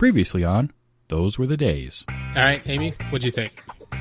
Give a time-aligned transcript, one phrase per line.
[0.00, 0.72] Previously on,
[1.08, 2.06] those were the days.
[2.08, 3.52] All right, Amy, what'd you think?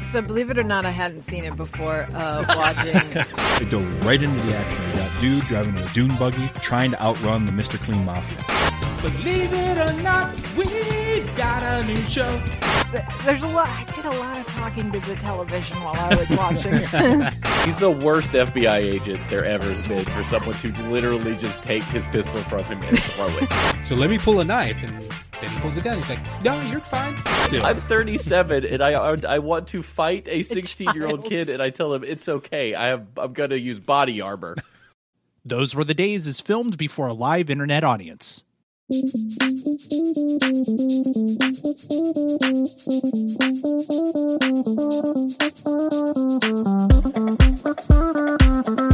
[0.02, 2.06] So believe it or not, I hadn't seen it before.
[2.16, 3.26] Uh, watching.
[3.60, 4.86] They dove right into the action.
[4.86, 7.78] We got dude driving a dune buggy, trying to outrun the Mr.
[7.84, 9.12] Clean Mafia.
[9.12, 12.42] Believe it or not, we got a new show.
[13.26, 13.68] There's a lot.
[13.68, 17.40] I did a lot of talking to the television while I was watching this.
[17.66, 21.84] He's the worst FBI agent there ever has been for someone to literally just take
[21.84, 23.84] his pistol from him and throw it.
[23.84, 25.98] So let me pull a knife, and then he pulls a gun.
[25.98, 27.16] He's like, "No, you're fine."
[27.64, 31.70] I'm 37 and I I want to fight a 16 year old kid and I
[31.70, 32.76] tell him it's okay.
[32.76, 34.56] I have I'm gonna use body armor.
[35.46, 38.44] Those Were the Days is filmed before a live internet audience.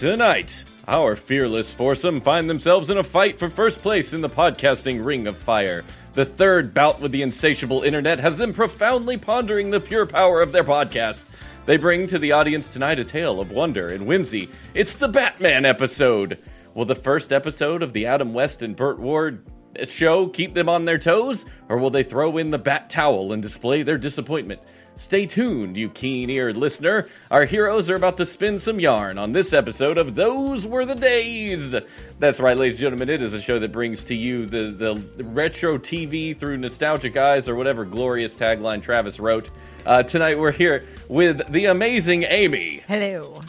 [0.00, 5.04] Tonight, our fearless foursome find themselves in a fight for first place in the podcasting
[5.04, 5.84] ring of fire.
[6.14, 10.52] The third bout with the insatiable internet has them profoundly pondering the pure power of
[10.52, 11.26] their podcast.
[11.66, 14.48] They bring to the audience tonight a tale of wonder and whimsy.
[14.72, 16.38] It's the Batman episode.
[16.72, 19.44] Will the first episode of the Adam West and Burt Ward
[19.86, 23.42] show keep them on their toes, or will they throw in the bat towel and
[23.42, 24.62] display their disappointment?
[25.00, 27.08] Stay tuned, you keen eared listener.
[27.30, 30.94] Our heroes are about to spin some yarn on this episode of Those Were the
[30.94, 31.74] Days.
[32.18, 34.70] That's right, ladies and gentlemen, it is a show that brings to you the,
[35.16, 39.48] the retro TV through nostalgic eyes, or whatever glorious tagline Travis wrote.
[39.86, 43.40] Uh, tonight we're here with the amazing Amy, Hello.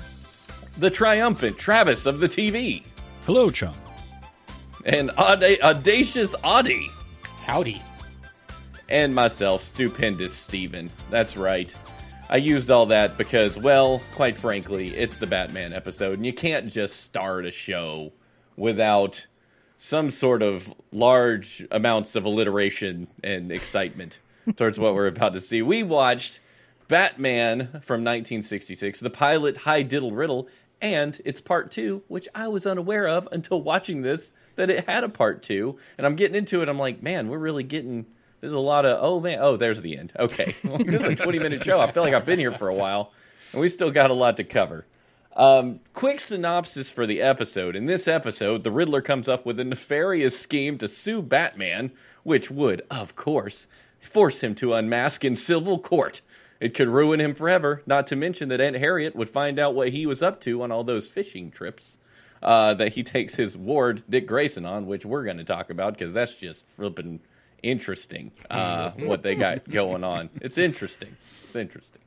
[0.78, 2.86] the triumphant Travis of the TV,
[3.26, 3.76] Hello, chum.
[4.86, 6.88] and auda- audacious Audie.
[7.46, 7.82] Howdy.
[8.92, 10.92] And myself, stupendous Steven.
[11.10, 11.74] That's right.
[12.30, 16.72] I used all that because, well, quite frankly, it's the Batman episode, and you can't
[16.72, 18.12] just start a show
[18.56, 19.26] without
[19.78, 24.20] some sort of large amounts of alliteration and excitement
[24.56, 25.62] towards what we're about to see.
[25.62, 26.40] We watched
[26.88, 30.50] Batman from 1966, the pilot High Diddle Riddle,
[30.82, 35.04] and it's part two, which I was unaware of until watching this that it had
[35.04, 35.78] a part two.
[35.98, 36.70] And I'm getting into it.
[36.70, 38.06] I'm like, man, we're really getting.
[38.42, 41.40] There's a lot of oh man oh there's the end okay this is a 20
[41.40, 43.12] minute show I feel like I've been here for a while
[43.52, 44.86] and we still got a lot to cover.
[45.36, 47.76] Um, quick synopsis for the episode.
[47.76, 51.92] In this episode, the Riddler comes up with a nefarious scheme to sue Batman,
[52.24, 53.68] which would, of course,
[54.02, 56.22] force him to unmask in civil court.
[56.60, 59.90] It could ruin him forever, not to mention that Aunt Harriet would find out what
[59.90, 61.98] he was up to on all those fishing trips
[62.44, 65.94] uh, that he takes his ward, Dick Grayson, on, which we're going to talk about
[65.94, 67.20] because that's just flipping
[67.64, 70.30] interesting uh, what they got going on.
[70.42, 71.16] It's interesting.
[71.44, 72.02] It's interesting.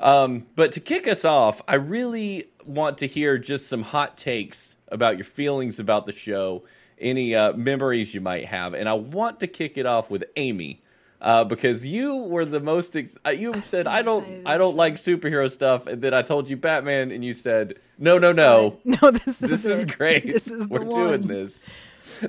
[0.00, 4.76] Um, but to kick us off, I really want to hear just some hot takes
[4.88, 6.64] about your feelings about the show,
[6.98, 10.80] any uh, memories you might have, and I want to kick it off with Amy.
[11.20, 14.42] Uh, because you were the most, ex- uh, you said so I don't, excited.
[14.46, 18.18] I don't like superhero stuff, and then I told you Batman, and you said no,
[18.18, 20.26] no, no, No, this is this is great.
[20.26, 21.14] This is We're one.
[21.14, 21.62] Um, doing this.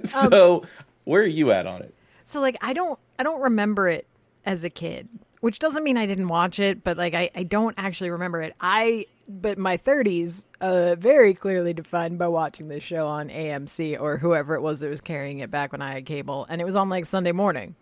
[0.06, 0.66] So,
[1.04, 1.94] where are you at on it?
[2.26, 4.08] So like I don't I don't remember it
[4.46, 5.08] as a kid,
[5.42, 8.56] which doesn't mean I didn't watch it, but like I, I don't actually remember it.
[8.60, 14.18] I but my 30s uh very clearly defined by watching this show on AMC or
[14.18, 16.76] whoever it was that was carrying it back when I had cable and it was
[16.76, 17.76] on like Sunday morning.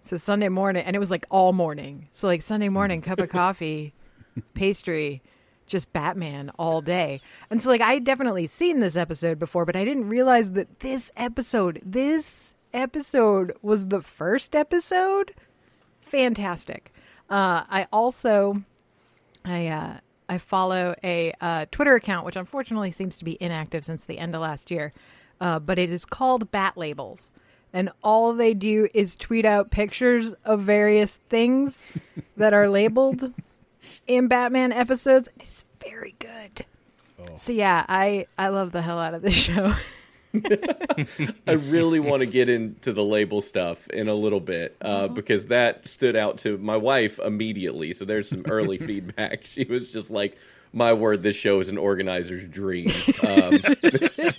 [0.00, 2.06] So Sunday morning and it was like all morning.
[2.12, 3.94] So like Sunday morning cup of coffee,
[4.54, 5.22] pastry,
[5.66, 7.20] just Batman all day.
[7.50, 10.78] And so like I had definitely seen this episode before, but I didn't realize that
[10.78, 15.34] this episode, this episode was the first episode.
[16.00, 16.92] Fantastic.
[17.30, 18.62] Uh, I also
[19.44, 19.96] I uh,
[20.28, 24.34] I follow a uh, Twitter account which unfortunately seems to be inactive since the end
[24.34, 24.92] of last year,
[25.40, 27.32] uh, but it is called Bat Labels,
[27.72, 31.86] and all they do is tweet out pictures of various things
[32.36, 33.32] that are labeled
[34.06, 35.28] in Batman episodes.
[35.40, 36.64] It's very good.
[37.36, 39.74] So yeah, I I love the hell out of this show.
[41.46, 45.46] I really want to get into the label stuff in a little bit uh, because
[45.46, 47.92] that stood out to my wife immediately.
[47.92, 49.44] So there's some early feedback.
[49.44, 50.38] She was just like,
[50.72, 52.90] "My word, this show is an organizer's dream."
[53.26, 53.58] Um,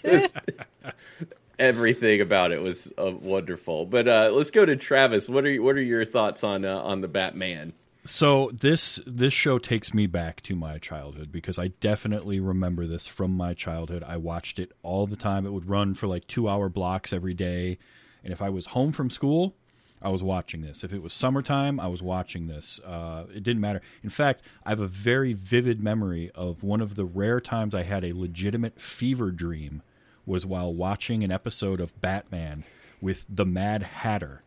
[0.04, 0.36] just-
[1.60, 3.86] everything about it was uh, wonderful.
[3.86, 5.30] But uh, let's go to Travis.
[5.30, 7.74] What are you, what are your thoughts on uh, on the Batman?
[8.06, 13.08] So this this show takes me back to my childhood because I definitely remember this
[13.08, 14.04] from my childhood.
[14.06, 15.46] I watched it all the time.
[15.46, 17.78] It would run for like 2-hour blocks every day.
[18.24, 19.56] And if I was home from school,
[20.02, 20.84] I was watching this.
[20.84, 22.80] If it was summertime, I was watching this.
[22.86, 23.82] Uh, it didn't matter.
[24.04, 27.84] In fact, I have a very vivid memory of one of the rare times I
[27.84, 29.82] had a legitimate fever dream
[30.26, 32.66] was while watching an episode of Batman
[33.02, 34.44] with the Mad Hatter,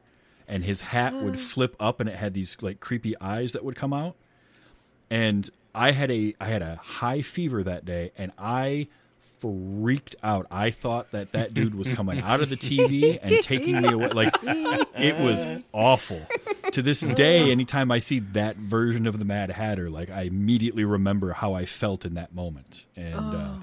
[0.48, 3.76] and his hat would flip up, and it had these like creepy eyes that would
[3.76, 4.16] come out.
[5.10, 8.88] And I had a I had a high fever that day, and I
[9.40, 10.46] freaked out.
[10.50, 14.08] I thought that that dude was coming out of the TV and taking me away.
[14.08, 16.26] Like it was awful.
[16.72, 20.84] To this day, anytime I see that version of the Mad Hatter, like I immediately
[20.84, 22.86] remember how I felt in that moment.
[22.96, 23.54] And uh,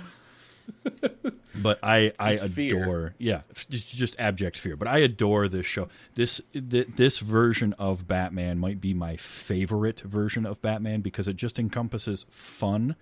[1.56, 2.83] but I I Just fear.
[2.83, 4.75] adore yeah just, just abject fear.
[4.75, 5.88] But I adore this show.
[6.15, 11.36] This th- this version of Batman might be my favorite version of Batman because it
[11.36, 12.95] just encompasses fun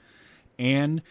[0.60, 1.02] and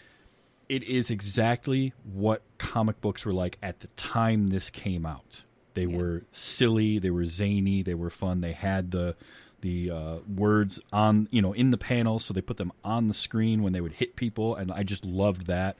[0.69, 5.43] it is exactly what comic books were like at the time this came out.
[5.75, 8.41] They were silly, they were zany, they were fun.
[8.41, 9.17] They had the
[9.63, 13.15] the uh, words on you know in the panels, so they put them on the
[13.15, 15.79] screen when they would hit people, and I just loved that.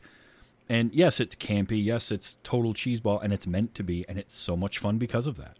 [0.71, 1.85] And yes, it's campy.
[1.85, 5.27] Yes, it's total cheeseball, and it's meant to be, and it's so much fun because
[5.27, 5.57] of that.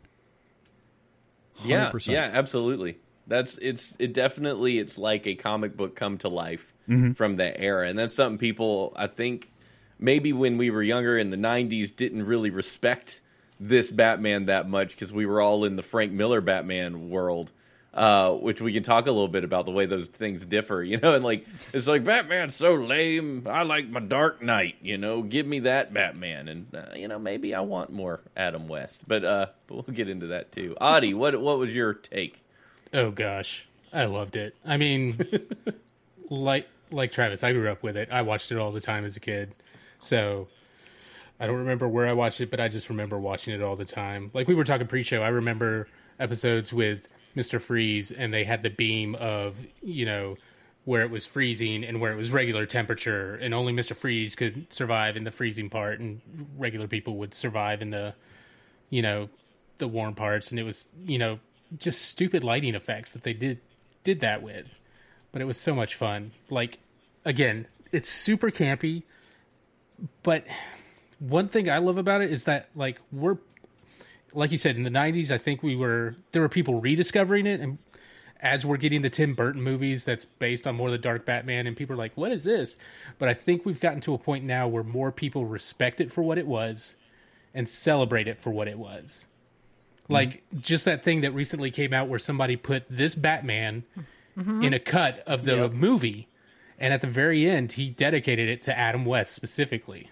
[1.65, 2.13] Yeah, 100%.
[2.13, 2.99] yeah, absolutely.
[3.27, 7.13] That's it's it definitely it's like a comic book come to life Mm-hmm.
[7.13, 9.53] from that era, and that's something people I think
[10.01, 13.21] maybe when we were younger in the '90s didn't really respect
[13.61, 17.53] this Batman that much because we were all in the Frank Miller Batman world.
[17.93, 20.97] Uh, which we can talk a little bit about the way those things differ, you
[20.99, 23.47] know, and like it's like Batman's so lame.
[23.49, 25.23] I like my Dark Knight, you know.
[25.23, 29.25] Give me that Batman, and uh, you know maybe I want more Adam West, but
[29.25, 30.77] uh, but we'll get into that too.
[30.81, 32.45] Audie, what what was your take?
[32.95, 34.55] Oh gosh, I loved it.
[34.65, 35.19] I mean,
[36.29, 38.09] like like Travis, I grew up with it.
[38.13, 39.53] I watched it all the time as a kid.
[39.99, 40.47] So
[41.41, 43.85] I don't remember where I watched it, but I just remember watching it all the
[43.85, 44.31] time.
[44.35, 45.89] Like we were talking pre-show, I remember
[46.19, 47.61] episodes with Mr.
[47.61, 50.37] Freeze and they had the beam of, you know,
[50.85, 53.95] where it was freezing and where it was regular temperature and only Mr.
[53.95, 56.21] Freeze could survive in the freezing part and
[56.57, 58.15] regular people would survive in the
[58.89, 59.29] you know,
[59.79, 61.39] the warm parts and it was, you know,
[61.79, 63.61] just stupid lighting effects that they did
[64.03, 64.75] did that with.
[65.33, 66.33] But it was so much fun.
[66.49, 66.79] Like
[67.25, 69.05] again, it's super campy,
[70.23, 70.45] but
[71.19, 73.39] one thing I love about it is that like we're
[74.33, 77.61] like you said in the 90s I think we were there were people rediscovering it
[77.61, 77.79] and
[78.43, 81.67] as we're getting the Tim Burton movies that's based on more of the dark Batman
[81.67, 82.77] and people are like what is this?
[83.19, 86.23] But I think we've gotten to a point now where more people respect it for
[86.23, 86.97] what it was
[87.55, 89.27] and celebrate it for what it was.
[90.05, 90.13] Mm-hmm.
[90.13, 93.85] Like just that thing that recently came out where somebody put this Batman
[94.39, 94.63] mm-hmm.
[94.63, 96.29] in a cut of the movie,
[96.79, 100.11] and at the very end, he dedicated it to Adam West specifically.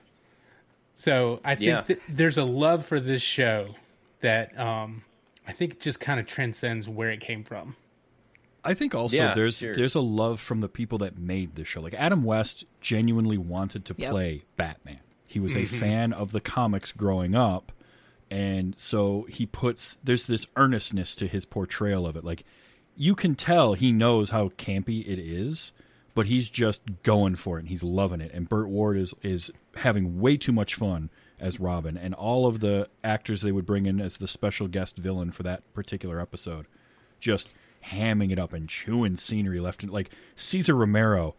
[0.92, 1.96] So I think Yeah.
[2.08, 3.76] there's a love for this show
[4.20, 5.02] that um,
[5.46, 7.76] I think just kind of transcends where it came from.
[8.64, 9.74] I think also Yeah, there's sure.
[9.74, 11.80] there's a love from the people that made the show.
[11.80, 14.10] Like Adam West genuinely wanted to Yep.
[14.10, 14.98] play Batman.
[15.26, 17.70] He was a fan of the comics growing up,
[18.30, 22.24] and so he puts there's this earnestness to his portrayal of it.
[22.24, 22.44] Like
[22.96, 25.72] you can tell he knows how campy it is,
[26.14, 28.32] but he's just going for it and he's loving it.
[28.34, 31.10] And Burt Ward is is having way too much fun
[31.40, 34.96] as Robin, and all of the actors they would bring in as the special guest
[34.96, 36.66] villain for that particular episode
[37.20, 37.48] just
[37.86, 41.34] hamming it up and chewing scenery left and like Cesar Romero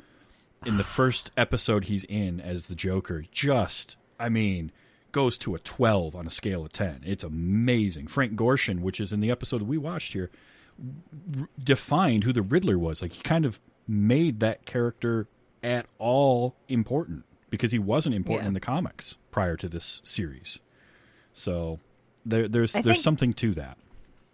[0.66, 4.72] in the first episode he's in as the Joker just I mean
[5.12, 7.01] goes to a 12 on a scale of 10.
[7.06, 8.08] It's amazing.
[8.08, 10.29] Frank Gorshin, which is in the episode we watched here,
[11.39, 13.01] r- defined who the Riddler was.
[13.01, 15.27] Like he kind of made that character
[15.63, 18.48] at all important because he wasn't important Yeah.
[18.50, 20.60] in the comics prior to this series.
[21.34, 21.79] So
[22.25, 23.77] there, there's I there's think- something to that.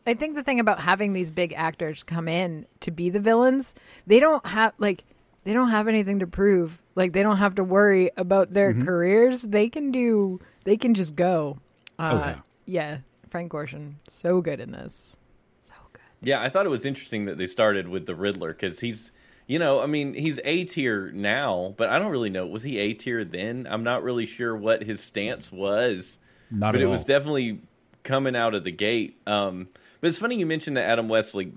[0.07, 3.73] I think the thing about having these big actors come in to be the villains,
[4.05, 5.03] they don't have like
[5.45, 6.79] they don't have anything to prove.
[6.95, 8.85] Like they don't have to worry about their Mm-hmm.
[8.85, 9.41] careers.
[9.41, 10.39] They can do.
[10.63, 11.57] They can just go.
[11.97, 12.39] Uh, Oh, yeah.
[12.65, 12.97] yeah.
[13.31, 15.17] Frank Gorshin, so good in this.
[15.61, 16.01] So good.
[16.21, 19.11] Yeah, I thought it was interesting that they started with the Riddler because he's,
[19.47, 22.47] you know, I mean, he's A tier now, but I don't really know.
[22.47, 23.67] Was he A tier then?
[23.69, 26.91] I'm not really sure what his stance was, Not but it all.
[26.91, 27.61] was definitely
[28.03, 29.17] coming out of the gate.
[29.27, 29.67] Um,
[30.01, 31.49] but it's funny you mentioned that Adam West like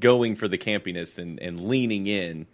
[0.00, 2.46] going for the campiness and, and leaning in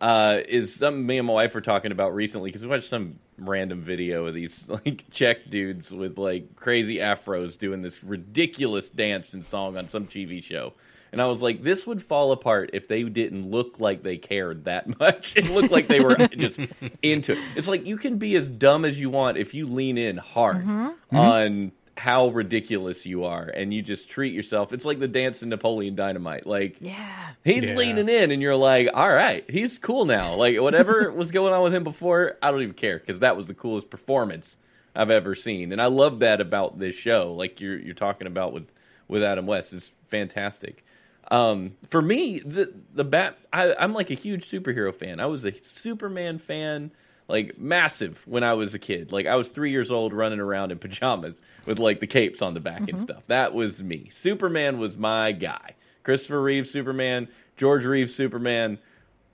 [0.00, 3.18] uh, is something me and my wife were talking about recently because we watched some
[3.38, 9.34] random video of these like Czech dudes with like crazy afros doing this ridiculous dance
[9.34, 10.74] and song on some TV show.
[11.12, 14.64] And I was like, this would fall apart if they didn't look like they cared
[14.64, 15.36] that much.
[15.36, 16.60] It looked like they were just
[17.02, 17.38] into it.
[17.56, 20.58] It's like you can be as dumb as you want if you lean in hard
[20.58, 20.86] mm-hmm.
[20.88, 21.16] Mm-hmm.
[21.16, 24.74] on how ridiculous you are, and you just treat yourself.
[24.74, 26.46] It's like the dance in Napoleon Dynamite.
[26.46, 27.28] Like Yeah.
[27.42, 27.74] he's Yeah.
[27.74, 30.34] leaning in, and you're like, all right, he's cool now.
[30.34, 33.46] Like whatever was going on with him before, I don't even care because that was
[33.46, 34.58] the coolest performance
[34.94, 37.32] I've ever seen, and I love that about this show.
[37.32, 38.66] Like you're you're talking about with
[39.08, 40.84] with Adam West is fantastic.
[41.30, 45.20] Um, for me, the the bat, I, I'm like a huge superhero fan.
[45.20, 46.92] I was a Superman fan,
[47.28, 49.12] like massive when I was a kid.
[49.12, 52.54] Like I was three years old, running around in pajamas with like the capes on
[52.54, 53.26] the back and stuff.
[53.26, 54.08] That was me.
[54.10, 55.74] Superman was my guy.
[56.04, 58.78] Christopher Reeve Superman, George Reeves Superman,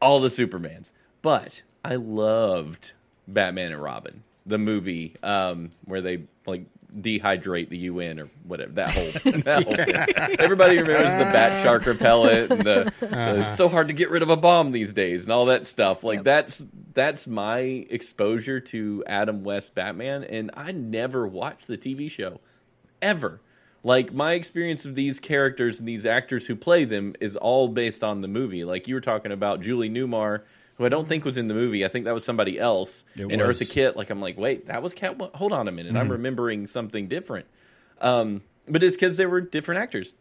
[0.01, 0.93] all the Supermans.
[1.21, 2.93] But I loved
[3.29, 6.65] Batman and Robin, the movie um, where they like
[7.01, 9.05] dehydrate the UN or whatever that whole
[9.43, 10.39] that whole thing.
[10.39, 11.63] Everybody remembers the bat ah.
[11.63, 14.93] shark repellent and the, the it's so hard to get rid of a bomb these
[14.93, 16.05] days and all that stuff.
[16.05, 16.63] Like that's
[16.95, 22.41] that's my exposure to Adam West Batman, and I never watched the TV show
[23.01, 23.41] ever.
[23.85, 28.05] Like my experience of these characters and these actors who play them is all based
[28.05, 28.65] on the movie.
[28.65, 30.43] Like you were talking about Julie Newmar,
[30.79, 31.85] who I don't think was in the movie.
[31.85, 33.05] I think that was somebody else.
[33.17, 33.61] It and was.
[33.61, 33.97] Eartha Kitt.
[33.97, 35.21] Like I'm like, wait, that was Cat.
[35.35, 37.47] Hold on a minute, I'm remembering something different.
[38.01, 40.15] Um, but it's because they were different actors.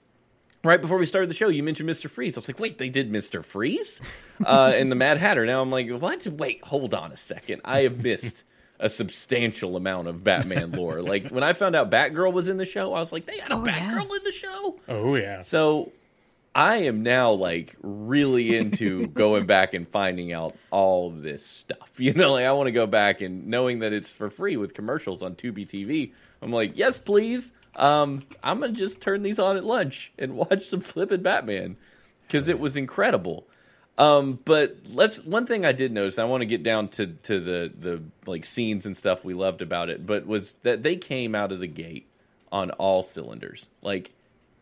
[0.64, 2.08] Right before we started the show, you mentioned Mr.
[2.08, 2.38] Freeze.
[2.38, 3.44] I was like, wait, they did Mr.
[3.44, 4.00] Freeze?
[4.46, 5.44] Uh, and the Mad Hatter.
[5.46, 6.28] Now I'm like, what?
[6.28, 7.62] Wait, hold on a second.
[7.66, 8.44] I have missed
[8.80, 11.02] a substantial amount of Batman lore.
[11.02, 13.52] Like, when I found out Batgirl was in the show, I was like, they had
[13.52, 13.74] a Oh, yeah.
[13.74, 14.80] Batgirl in the show?
[14.88, 15.42] Oh yeah.
[15.42, 15.92] So
[16.54, 21.78] I am now like really into going back and finding out all this stuff.
[21.98, 24.74] You know, like I want to go back and knowing that it's for free with
[24.74, 26.14] commercials on Tubi TV.
[26.42, 27.54] I'm like, yes, please.
[27.76, 31.78] Um, I'm gonna just turn these on at lunch and watch some flippin' Batman
[32.26, 33.46] because it was incredible.
[34.00, 36.18] Um, but let's one thing I did notice.
[36.18, 39.62] I want to get down to to the the like scenes and stuff we loved
[39.62, 42.08] about it, but was that they came out of the gate
[42.52, 43.68] on all cylinders.
[43.84, 44.12] Like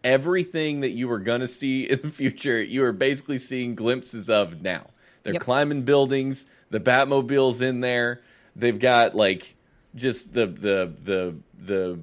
[0.04, 4.30] everything that you were going to see in the future, you are basically seeing glimpses
[4.30, 4.88] of now.
[5.24, 5.42] They're Yep.
[5.42, 6.46] climbing buildings.
[6.70, 8.22] The Batmobile's in there.
[8.56, 9.56] They've got like
[9.96, 12.00] just the the the the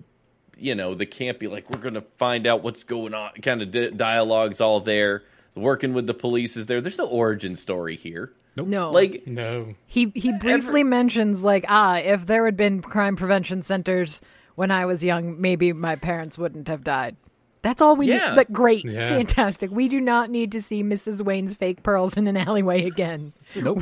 [0.59, 3.71] you know the campy like we're going to find out what's going on kind of
[3.71, 5.23] di- dialogues all there.
[5.55, 6.81] Working with the police is there.
[6.83, 8.33] There's no origin story here.
[8.57, 8.91] No.
[8.91, 9.75] Like No.
[9.87, 14.21] he he briefly mentions like ah if there had been crime prevention centers
[14.55, 17.17] when I was young maybe my parents wouldn't have died.
[17.67, 18.31] That's all we Yeah.
[18.31, 18.37] need.
[18.37, 19.09] Like great, Yeah.
[19.09, 19.71] fantastic.
[19.73, 21.21] We do not need to see Mrs.
[21.23, 23.33] Wayne's fake pearls in an alleyway again.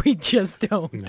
[0.05, 0.93] We just don't.
[0.95, 1.09] No.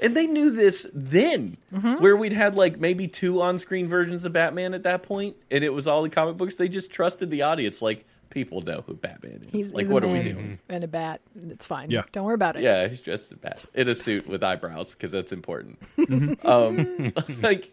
[0.00, 1.94] And they knew this then, Mm-hmm.
[2.02, 5.62] where we'd had like maybe two on screen versions of Batman at that point, and
[5.62, 6.54] it was all the comic books.
[6.54, 7.82] They just trusted the audience.
[7.82, 9.50] Like, people know who Batman is.
[9.50, 10.58] He's, like, he's what are we man doing?
[10.68, 11.20] And a bat.
[11.34, 11.90] and It's fine.
[11.90, 12.02] Yeah.
[12.12, 12.62] Don't worry about it.
[12.62, 15.78] Yeah, he's dressed in bat in a suit with eyebrows because that's important.
[15.98, 16.46] Mm-hmm.
[16.46, 17.12] um,
[17.42, 17.70] like,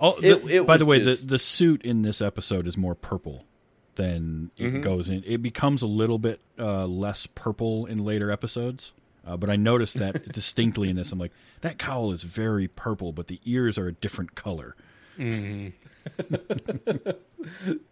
[0.00, 2.66] Oh, the, It- it by was the way, just- the the suit in this episode
[2.66, 3.44] is more purple
[3.96, 4.80] than it Mm-hmm.
[4.80, 5.22] goes in.
[5.26, 8.92] It becomes a little bit uh, less purple in later episodes,
[9.26, 11.12] uh, but I noticed that distinctly in this.
[11.12, 14.74] I'm like, that cowl is very purple, but the ears are a different color.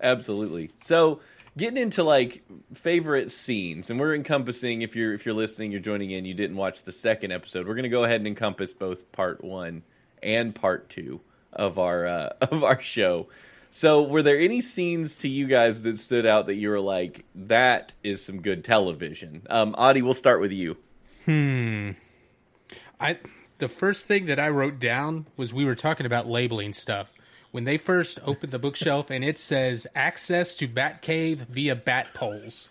[0.00, 0.70] absolutely.
[0.80, 1.20] So,
[1.56, 2.42] getting into like
[2.74, 4.82] favorite scenes, and we're encompassing.
[4.82, 6.24] If you're if you're listening, you're joining in.
[6.24, 7.66] You didn't watch the second episode.
[7.66, 9.82] We're going to go ahead and encompass both part one
[10.22, 11.20] and part two
[11.52, 13.28] of our uh, of our show.
[13.70, 17.24] So, were there any scenes to you guys that stood out that you were like,
[17.34, 19.42] "That is some good television"?
[19.48, 20.76] Um, Audie, we'll start with you.
[21.24, 21.90] Hmm.
[22.98, 23.18] I
[23.58, 27.12] the first thing that I wrote down was we were talking about labeling stuff.
[27.52, 32.70] When they first opened the bookshelf and it says access to Batcave via bat poles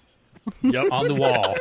[0.62, 0.88] yep.
[0.92, 1.56] on the wall.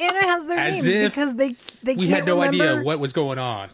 [0.00, 2.82] And it has their As names because they they We can't had no remember, idea
[2.84, 3.70] what was going on.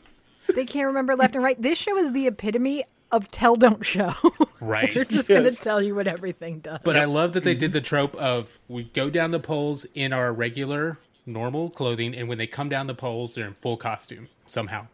[0.54, 1.60] they can't remember left and right.
[1.60, 4.12] This show is the epitome of tell don't show.
[4.60, 4.92] Right.
[4.92, 6.80] They're just going to tell you what everything does.
[6.82, 10.12] But I love that they did the trope of we go down the poles in
[10.12, 14.26] our regular normal clothing and when they come down the poles they're in full costume
[14.46, 14.88] somehow.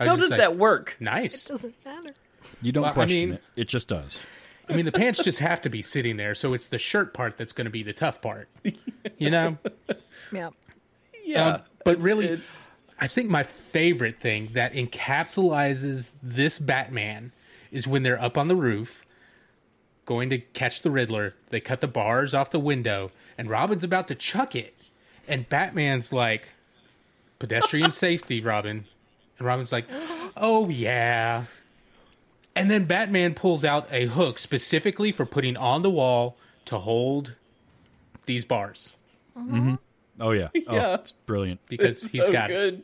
[0.00, 0.96] How does like, that work?
[0.98, 1.46] Nice.
[1.46, 2.10] It doesn't matter.
[2.60, 4.20] You don't Well, I question mean- it; it just does.
[4.68, 7.38] I mean, the pants just have to be sitting there, so it's the shirt part
[7.38, 8.48] that's going to be the tough part.
[9.16, 9.58] You know?
[10.32, 10.50] Yeah.
[11.24, 12.48] Yeah, Um, but It's- really, it's-
[12.98, 17.32] I think my favorite thing that encapsulizes this Batman
[17.70, 19.04] is when they're up on the roof
[20.06, 21.34] going to catch the Riddler.
[21.50, 24.74] They cut the bars off the window, and Robin's about to chuck it.
[25.28, 26.50] And Batman's like,
[27.38, 28.86] pedestrian safety, Robin.
[29.38, 29.86] And Robin's like,
[30.36, 31.44] oh, yeah.
[32.54, 36.36] And then Batman pulls out a hook specifically for putting on the wall
[36.66, 37.34] to hold
[38.24, 38.94] these bars
[39.36, 39.74] mm-hmm.
[40.20, 40.88] Oh yeah, oh, Yeah.
[40.88, 41.60] Oh, it's brilliant.
[41.68, 42.54] because he's so got it.
[42.54, 42.82] good.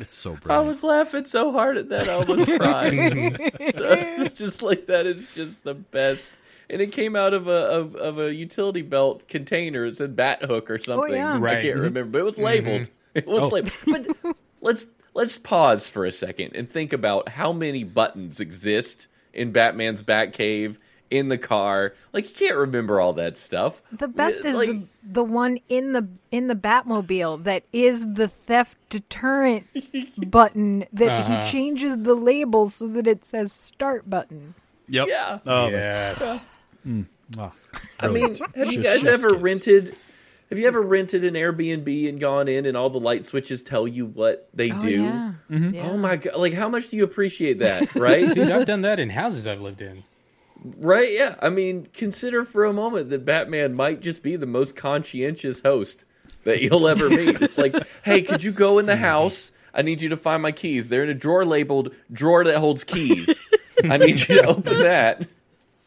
[0.00, 0.66] It's so brilliant.
[0.66, 4.32] I was laughing so hard at that, I almost cried.
[4.36, 6.32] just like that is just the best.
[6.70, 9.84] And it came out of a of, of a utility belt container.
[9.84, 11.12] It said bat hook or oh, something.
[11.12, 11.34] Oh, yeah.
[11.42, 12.44] I can't remember, but it was mm-hmm.
[12.44, 12.82] labeled.
[12.82, 13.18] Mm-hmm.
[13.18, 13.48] It was Oh.
[13.48, 13.74] labeled.
[14.22, 19.52] But let's let's pause for a second and think about how many buttons exist in
[19.52, 20.78] Batman's Batcave
[21.12, 21.94] in the car.
[22.12, 23.80] Like you can't remember all that stuff.
[23.92, 28.28] The best is Like- the the one in the in the Batmobile that is the
[28.28, 29.66] theft deterrent
[30.30, 31.42] button that Uh-huh.
[31.42, 34.54] he changes the label so that it says start button.
[34.88, 35.06] Yep.
[35.08, 35.38] Yeah.
[35.46, 36.40] Oh, that's- yes.
[37.38, 37.52] ah,
[38.00, 39.94] I mean, have you guys ever rented?
[40.50, 43.88] Have you ever rented an Airbnb and gone in and all the light switches tell
[43.88, 44.90] you what they Oh, do?
[45.02, 45.32] yeah.
[45.50, 45.74] Mm-hmm.
[45.76, 45.88] Yeah.
[45.90, 46.36] Oh my god!
[46.36, 47.94] Like, how much do you appreciate that?
[47.94, 48.34] Right?
[48.34, 50.04] Dude, I've done that in houses I've lived in.
[50.62, 51.08] Right?
[51.10, 51.34] Yeah.
[51.40, 56.04] I mean, consider for a moment that Batman might just be the most conscientious host
[56.44, 57.40] that you'll ever meet.
[57.40, 59.52] It's like, hey, could you go in the house?
[59.74, 60.88] I need you to find my keys.
[60.88, 63.42] They're in a drawer labeled "drawer that holds keys."
[63.84, 65.26] I need you to open that.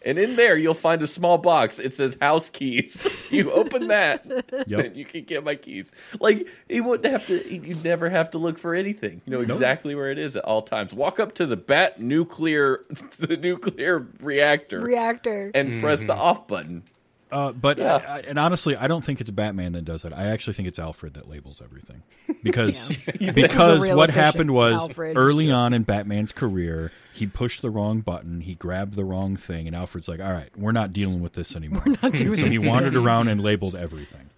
[0.05, 1.79] And in there, you'll find a small box.
[1.79, 3.05] It says house keys.
[3.31, 4.23] You open that,
[4.67, 4.85] Yep.
[4.85, 5.91] and you can get my keys.
[6.21, 7.53] Like you wouldn't have to.
[7.53, 9.21] You'd never have to look for anything.
[9.25, 10.93] You know exactly where it is at all times.
[10.93, 12.85] Walk up to the bat nuclear,
[13.19, 15.51] the nuclear reactor, Reactor.
[15.55, 16.83] and press the off button.
[17.31, 17.95] Uh, but Yeah.
[17.95, 20.13] I, I- and honestly, I don't think it's Batman that does it.
[20.13, 22.03] I actually think it's Alfred that labels everything
[22.43, 25.17] because because what happened was Alfred.
[25.17, 29.67] early on in Batman's career, he pushed the wrong button, he grabbed the wrong thing,
[29.67, 33.27] and Alfred's like, "All right, we're not dealing with this anymore." so he wandered around
[33.29, 34.29] and labeled everything.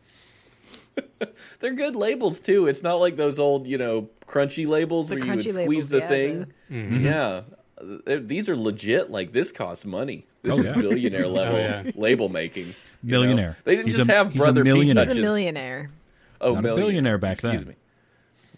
[1.60, 2.68] They're good labels too.
[2.68, 5.90] It's not like those old, you know, crunchy labels The where you would squeeze labels,
[5.90, 6.54] the yeah, thing.
[6.72, 7.06] Mm-hmm.
[7.06, 9.10] Yeah, these are legit.
[9.12, 10.26] Like this costs money.
[10.42, 10.74] This Oh, is yeah.
[10.74, 11.92] billionaire level yeah.
[11.96, 12.68] label making.
[12.68, 13.20] you know?
[13.22, 13.58] Millionaire.
[13.64, 15.06] They didn't He's just a- have he's a brother millionaire.
[15.06, 15.92] He's a millionaire.
[16.40, 16.86] Oh, Not a millionaire.
[16.86, 17.68] billionaire back Excuse then.
[17.70, 17.76] me.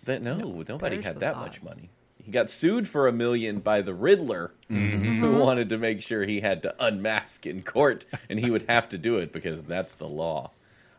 [0.05, 1.41] That no, nobody had that thought.
[1.45, 1.89] much money.
[2.29, 5.23] He got sued for a million by the Riddler, Mm-hmm.
[5.23, 8.87] who wanted to make sure he had to unmask in court, and he would have
[8.89, 10.51] to do it because that's the law.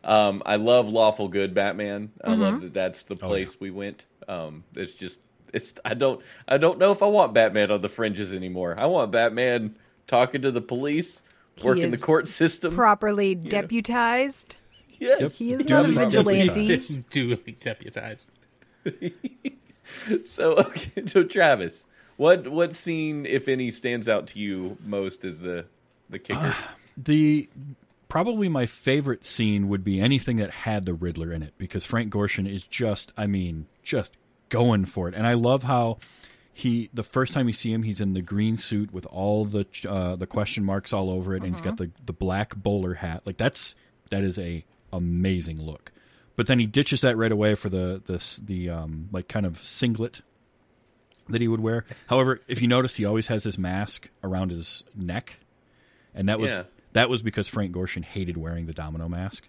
[0.03, 2.11] Um, I love lawful good Batman.
[2.21, 2.41] I Mm-hmm.
[2.41, 4.03] love that that's the place we went.
[4.27, 5.21] Um, it's just
[5.53, 8.75] it's I don't I don't know if I want Batman on the fringes anymore.
[8.77, 11.21] I want Batman talking to the police,
[11.63, 12.75] working the court system.
[12.75, 14.57] Properly deputized.
[14.99, 16.47] yes, He is Duly not a vigilante.
[16.67, 17.09] deputized.
[17.09, 18.31] Duly deputized.
[20.25, 21.85] So okay, so Travis,
[22.17, 25.65] what what scene, if any, stands out to you most as the
[26.09, 26.55] the kicker?
[26.97, 27.49] The
[28.09, 32.11] probably my favorite scene would be anything that had the Riddler in it because Frank
[32.11, 34.17] Gorshin is just I mean just
[34.49, 35.15] going for it.
[35.15, 35.97] And I love how
[36.53, 39.65] he the first time you see him he's in the green suit with all the
[39.87, 43.21] uh, the question marks all over it and he's got the the black bowler hat.
[43.25, 43.75] Like that's
[44.09, 45.90] that is a amazing look
[46.35, 49.63] but then he ditches that right away for the the the um like kind of
[49.65, 50.21] singlet
[51.29, 54.83] that he would wear however if you notice he always has his mask around his
[54.95, 55.37] neck
[56.13, 56.63] and that was Yeah.
[56.93, 59.47] that was because Frank Gorshin hated wearing the domino mask.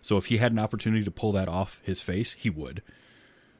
[0.00, 2.82] So if he had an opportunity to pull that off his face, he would.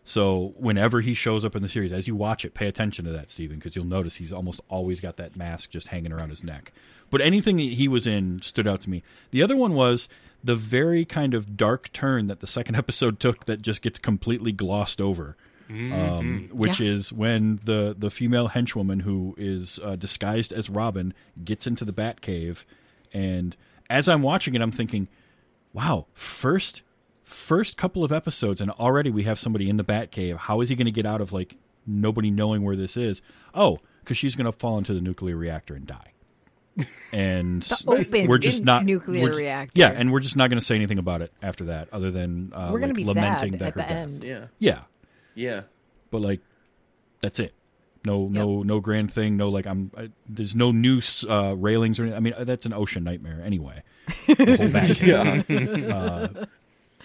[0.06, 3.10] So whenever he shows up in the series, as you watch it, pay attention to
[3.12, 6.44] that, Steven, because you'll notice he's almost always got that mask just hanging around his
[6.44, 6.72] neck.
[7.10, 9.02] But anything that he was in stood out to me.
[9.30, 10.08] The other one was
[10.42, 14.52] the very kind of dark turn that the second episode took that just gets completely
[14.52, 15.36] glossed over.
[15.70, 16.88] Um, which Yeah.
[16.92, 21.92] is when the the female henchwoman who is uh, disguised as Robin gets into the
[21.92, 22.64] Batcave,
[23.14, 23.56] and
[23.88, 25.08] as I'm watching it, I'm thinking,
[25.72, 26.82] "Wow, first
[27.24, 30.36] first couple of episodes, and already we have somebody in the Batcave.
[30.36, 31.56] How is he going to get out of like
[31.86, 33.20] nobody knowing where this is?
[33.54, 36.10] Oh, because she's going to fall into the nuclear reactor and die."
[37.12, 39.72] And open we're just not nuclear reactor.
[39.74, 42.52] Yeah, and we're just not going to say anything about it after that, other than
[42.52, 43.90] uh, We're gonna like, be lamenting sad that at her the death.
[43.92, 44.24] end.
[44.24, 44.80] yeah, Yeah,
[45.36, 45.60] yeah.
[46.10, 46.40] but like
[47.20, 47.54] that's it
[48.04, 52.02] no no no grand thing no like i'm I, there's no noose uh railings or
[52.02, 52.16] anything.
[52.18, 53.82] i mean that's an OSHA nightmare anyway
[54.26, 55.00] the whole back
[56.40, 56.44] yeah.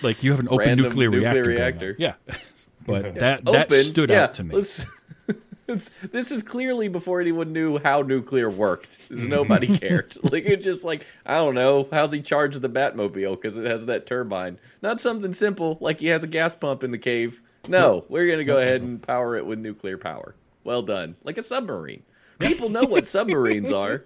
[0.01, 1.95] Like you have an open Random nuclear, nuclear reactor, reactor.
[1.99, 2.13] yeah
[2.85, 4.85] but that that Open, stood yeah, out to me let's-
[5.67, 9.11] it's- this is clearly before anyone knew how nuclear worked.
[9.11, 10.17] Nobody cared.
[10.31, 13.85] like it's just like I don't know how's he charge the Batmobile because it has
[13.85, 14.57] that turbine.
[14.81, 17.41] Not something simple like he has a gas pump in the cave.
[17.67, 20.33] No, we're gonna go ahead and power it with nuclear power.
[20.63, 22.01] Well done, like a submarine.
[22.39, 24.05] People know what submarines are.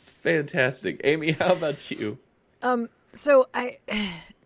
[0.00, 1.00] It's fantastic.
[1.04, 2.18] Amy, how about you?
[2.62, 2.88] Um.
[3.12, 3.78] So I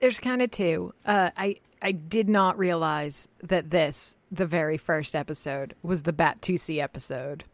[0.00, 0.92] there's kind of two.
[1.04, 6.82] Uh, I I did not realize that this the very first episode was the Batusi
[6.82, 7.44] episode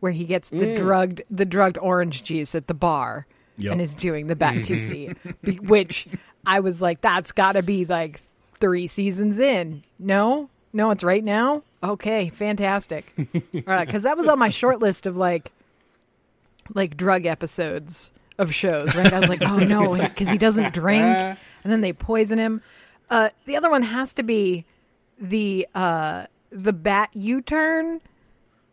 [0.00, 3.26] where he gets the drugged the drugged orange juice at the bar
[3.58, 3.72] Yep.
[3.72, 6.08] and is doing the Bat 2C, be- which
[6.46, 8.20] I was like that's got to be like
[8.58, 9.84] 3 seasons in.
[9.98, 10.48] No?
[10.72, 11.62] No, it's right now.
[11.82, 13.12] Okay, fantastic.
[13.18, 15.52] All right, because that was on my short list of like,
[16.74, 18.94] like drug episodes of shows.
[18.94, 19.12] Right?
[19.12, 22.62] I was like, oh no, because he doesn't drink, and then they poison him.
[23.10, 24.64] Uh, the other one has to be
[25.18, 28.00] the uh, the bat U turn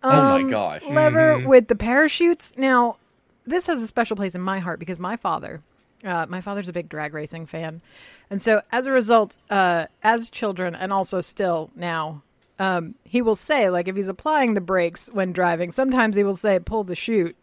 [0.03, 0.83] oh my gosh.
[0.85, 2.53] lever with the parachutes.
[2.57, 2.97] Now,
[3.45, 5.61] this has a special place in my heart because my father,
[6.03, 7.81] uh, my father's a big drag racing fan,
[8.29, 12.21] and so as a result, uh, as children and also still now,
[12.59, 16.35] um, he will say like if he's applying the brakes when driving, sometimes he will
[16.35, 17.35] say pull the chute,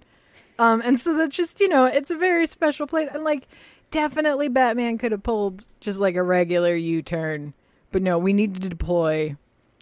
[0.59, 3.49] um, and so that's just you know it's a very special place and like
[3.97, 7.55] definitely Batman could have pulled just like a regular U turn,
[7.93, 9.37] but no, we need to deploy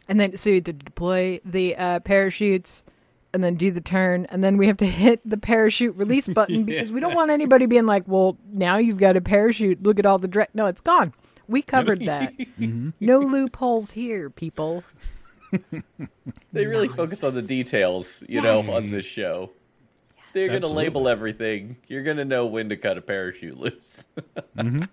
[0.07, 2.85] and then so you have to deploy the uh, parachutes
[3.33, 6.63] and then do the turn and then we have to hit the parachute release button
[6.63, 9.83] because we don't want anybody being like well now you've got a parachute.
[9.83, 11.13] Look at all the direct no it's gone.
[11.49, 12.35] We covered that.
[13.01, 14.85] No loopholes here people.
[16.53, 19.51] They really focus on the details, you know, on this show.
[20.35, 21.77] So you're going to label everything.
[21.89, 24.05] You're going to know when to cut a parachute loose.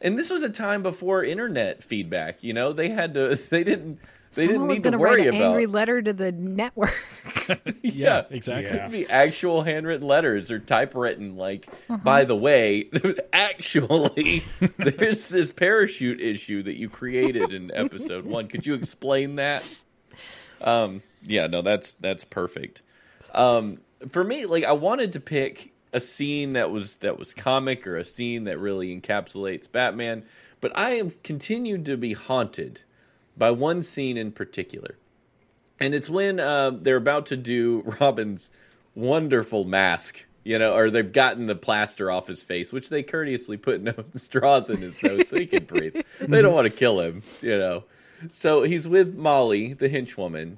[0.00, 2.42] And this was a time before internet feedback.
[2.44, 3.36] You know, they had to.
[3.50, 4.00] They didn't.
[4.34, 5.46] They Someone didn't need to gonna worry write an about.
[5.46, 6.92] angry letter to the network
[7.82, 8.64] Yeah, exactly.
[8.70, 8.80] Yeah.
[8.80, 11.36] It'd be actual handwritten letters or typewritten.
[11.36, 11.98] Like, Uh-huh.
[12.02, 12.90] by the way,
[13.32, 14.44] actually,
[14.76, 18.48] there's this parachute issue that you created in episode one.
[18.48, 19.62] Could you explain that?
[20.60, 22.82] Um, yeah, no, that's that's perfect.
[23.32, 27.86] Um, for me, like, I wanted to pick a scene that was that was comic
[27.86, 30.24] or a scene that really encapsulates Batman,
[30.60, 32.80] but I have continued to be haunted
[33.36, 34.96] by one scene in particular.
[35.80, 38.50] And it's when uh, they're about to do Robin's
[38.94, 43.56] wonderful mask, you know, or they've gotten the plaster off his face, which they courteously
[43.56, 45.96] put no straws in his nose so he can breathe.
[46.20, 47.84] They don't want to kill him, you know.
[48.32, 50.56] So he's with Molly, the henchwoman,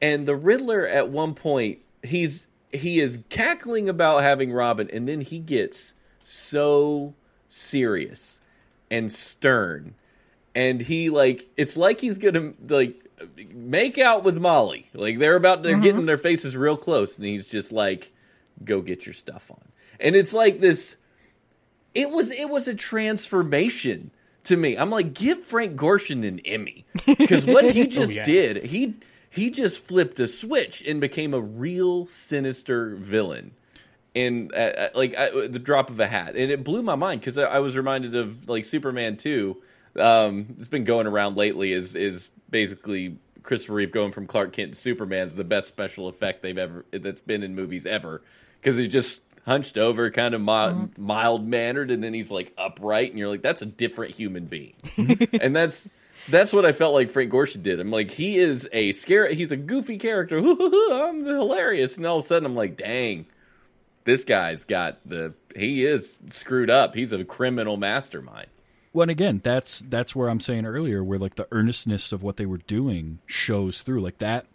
[0.00, 5.20] and the Riddler at one point he's he is cackling about having Robin, and then
[5.20, 7.14] he gets so
[7.48, 8.40] serious
[8.90, 9.94] and stern
[10.54, 13.02] and he like it's like he's gonna like
[13.52, 14.88] make out with Molly.
[14.94, 16.06] Like they're about they're getting mm-hmm.
[16.06, 18.12] their faces real close, and he's just like,
[18.64, 19.62] "Go get your stuff on."
[20.00, 20.96] And it's like this.
[21.94, 24.10] It was it was a transformation
[24.44, 24.76] to me.
[24.76, 28.24] I'm like, give Frank Gorshin an Emmy because what he oh, just yeah.
[28.24, 28.94] did, he
[29.32, 33.52] he just flipped a switch and became a real sinister villain
[34.14, 37.22] in uh, uh, like uh, the drop of a hat, and it blew my mind
[37.22, 39.62] because I, I was reminded of like Superman two.
[39.98, 41.72] Um, it's been going around lately.
[41.72, 46.42] Is is basically Christopher Reeve going from Clark Kent to Superman's the best special effect
[46.42, 48.20] they've ever that's been in movies ever
[48.60, 53.08] because he just hunched over, kind of mild, mild mannered, and then he's like upright,
[53.08, 54.74] and you're like, that's a different human being,
[55.40, 55.88] and that's.
[56.28, 57.80] That's what I felt like Frank Gorshin did.
[57.80, 59.32] I'm like, he is a scare.
[59.32, 60.38] He's a goofy character.
[60.92, 63.26] I'm hilarious, and all of a sudden, I'm like, dang,
[64.04, 66.94] this guy's got the he is screwed up.
[66.94, 68.48] He's a criminal mastermind.
[68.92, 72.36] Well, and again, that's that's where I'm saying earlier, where like the earnestness of what
[72.36, 74.00] they were doing shows through.
[74.00, 74.46] Like that,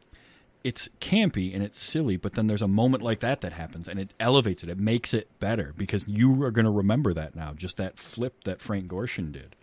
[0.63, 3.99] it's campy and it's silly, but then there's a moment like that that happens, and
[3.99, 4.69] it elevates it.
[4.69, 7.53] It makes it better because you are going to remember that now.
[7.53, 9.55] Just that flip that Frank Gorshin did,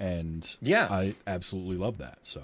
[0.00, 0.88] and Yeah.
[0.90, 2.18] I absolutely love that.
[2.22, 2.42] So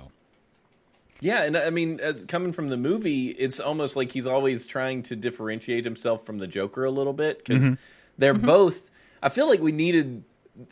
[1.20, 4.66] Yeah, and uh, I mean, as coming from the movie, it's almost like he's always
[4.66, 7.74] trying to differentiate himself from the Joker a little bit because mm-hmm.
[8.18, 8.46] they're mm-hmm.
[8.46, 8.90] both.
[9.22, 10.22] I feel like we needed.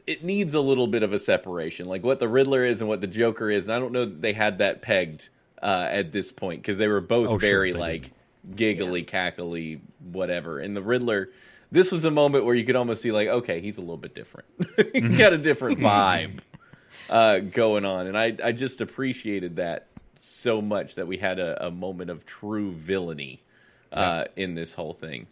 [0.06, 3.00] It needs a little bit of a separation, like what the Riddler is and what
[3.00, 3.64] the Joker is.
[3.64, 5.28] And I don't know that they had that pegged
[5.60, 8.10] uh, at this point because they were both Oh, sure, very they like
[8.54, 10.58] giggly, cackly, whatever.
[10.58, 11.30] And the Riddler,
[11.70, 14.14] this was a moment where you could almost see like, okay, he's a little bit
[14.14, 14.48] different.
[14.58, 15.16] he's mm-hmm.
[15.18, 16.40] got a different vibe
[17.10, 19.86] uh, going on, and I I just appreciated that
[20.18, 23.40] so much that we had a, a moment of true villainy
[23.92, 25.26] uh, in this whole thing.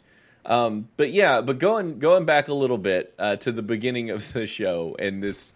[0.45, 4.33] Um, but yeah, but going going back a little bit uh, to the beginning of
[4.33, 5.55] the show and this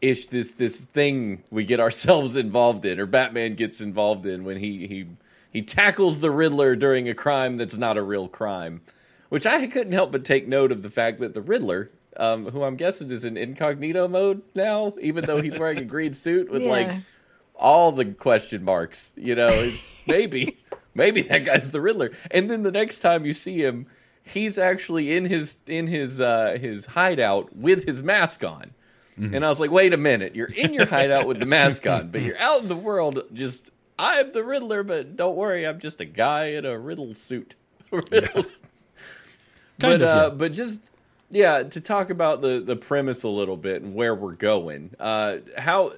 [0.00, 4.58] ish this this thing we get ourselves involved in, or Batman gets involved in when
[4.58, 5.06] he he
[5.50, 8.82] he tackles the Riddler during a crime that's not a real crime,
[9.30, 11.90] which I couldn't help but take note of the fact that the Riddler.
[12.18, 16.14] Um, who I'm guessing is in incognito mode now, even though he's wearing a green
[16.14, 16.70] suit with Yeah.
[16.70, 16.88] like
[17.54, 19.12] all the question marks.
[19.16, 20.58] You know, it's maybe
[20.94, 22.12] maybe that guy's the Riddler.
[22.30, 23.86] And then the next time you see him,
[24.24, 28.72] he's actually in his in his uh, his hideout with his mask on.
[29.18, 32.08] And I was like, wait a minute, you're in your hideout with the mask on,
[32.10, 36.02] but you're out in the world just I'm the Riddler, but don't worry, I'm just
[36.02, 37.54] a guy in a riddle suit.
[37.90, 38.44] Riddle-
[39.78, 40.28] Kind but of, uh, yeah.
[40.30, 40.82] but just
[41.30, 44.94] yeah, to talk about the the premise a little bit and where we're going.
[44.98, 45.92] Uh, how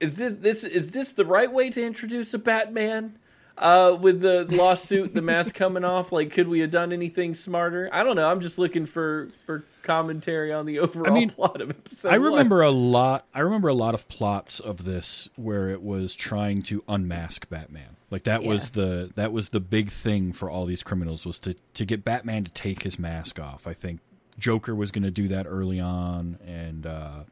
[0.00, 3.18] is this this is this the right way to introduce a Batman?
[3.56, 7.88] Uh, with the lawsuit, the mask coming off, like, could we have done anything smarter?
[7.92, 8.28] I don't know.
[8.28, 12.08] I'm just looking for for commentary on the overall mean, plot of episode.
[12.08, 12.32] I one.
[12.32, 13.26] remember a lot.
[13.32, 17.96] I remember a lot of plots of this where it was trying to unmask Batman.
[18.10, 21.54] Like that was the that was the big thing for all these criminals was to
[21.74, 23.66] to get Batman to take his mask off.
[23.68, 24.00] I think
[24.38, 27.24] Joker was going to do that early on, and uh,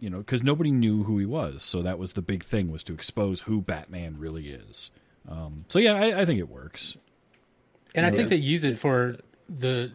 [0.00, 2.82] you know because nobody knew who he was, so that was the big thing was
[2.84, 4.90] to expose who Batman really is.
[5.28, 6.96] Um, so yeah, I, I think it works.
[7.94, 9.92] And I think they use it for the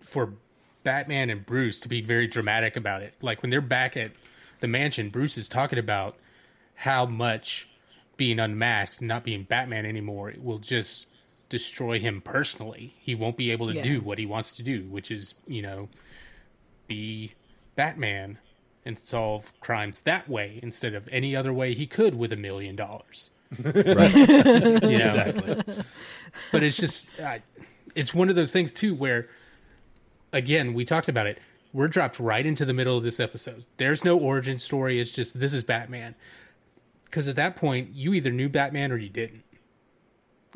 [0.00, 0.34] for
[0.82, 3.14] Batman and Bruce to be very dramatic about it.
[3.22, 4.12] Like when they're back at
[4.60, 6.16] the mansion, Bruce is talking about
[6.74, 7.68] how much
[8.16, 11.06] being unmasked, not being Batman anymore, will just
[11.48, 12.94] destroy him personally.
[13.00, 13.82] He won't be able to Yeah.
[13.82, 15.88] do what he wants to do, which is, you know,
[16.86, 17.32] be
[17.76, 18.38] Batman
[18.84, 22.76] and solve crimes that way instead of any other way he could with a million
[22.76, 23.30] dollars.
[23.62, 24.14] Right.
[24.14, 25.04] You know?
[25.04, 25.62] exactly.
[26.52, 27.38] but it's just uh,
[27.94, 29.28] it's one of those things too where
[30.32, 31.38] again we talked about it
[31.72, 35.38] we're dropped right into the middle of this episode there's no origin story it's just
[35.38, 36.16] this is batman
[37.04, 39.44] because at that point you either knew batman or you didn't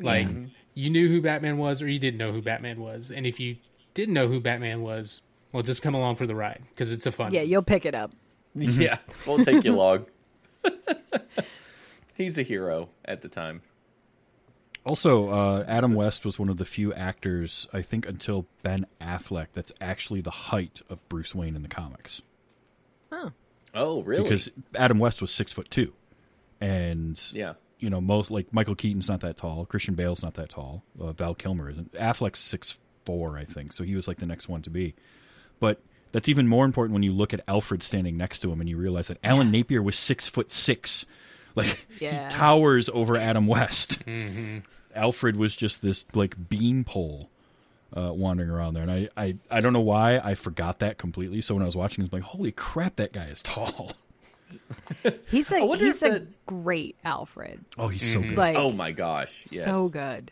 [0.01, 0.27] like
[0.79, 3.57] you knew who batman was or you didn't know who batman was and if you
[3.93, 7.11] didn't know who batman was well just come along for the ride because it's a
[7.11, 8.11] fun Yeah, you'll pick it up.
[8.55, 10.05] Yeah, won't take you long.
[12.15, 13.61] He's a hero at the time.
[14.85, 19.47] Also, uh, Adam West was one of the few actors, I think, until Ben Affleck,
[19.53, 22.21] that's actually the height of Bruce Wayne in the comics.
[23.11, 23.31] Oh,
[23.73, 24.23] Oh, really?
[24.23, 25.93] Because Adam West was six foot two,
[26.59, 30.49] and yeah, you know most like Michael Keaton's not that tall, Christian Bale's not that
[30.49, 31.93] tall, uh, Val Kilmer isn't.
[31.93, 34.93] Affleck's six four, I think, so he was like the next one to be.
[35.59, 38.69] But that's even more important when you look at Alfred standing next to him and
[38.69, 41.05] you realize that Alan Napier was six foot six.
[41.55, 42.25] Like Yeah.
[42.25, 43.99] he towers over Adam West.
[44.95, 47.29] Alfred was just this like beanpole
[47.95, 51.41] uh, wandering around there, and I, I I don't know why I forgot that completely.
[51.41, 53.93] So when I was watching, I was like, "Holy crap, that guy is tall!"
[55.27, 57.63] He's a he's a that- great Alfred.
[57.77, 58.35] Oh, he's so good.
[58.37, 59.43] Like Oh my gosh!
[59.49, 59.63] Yes.
[59.63, 60.31] so good.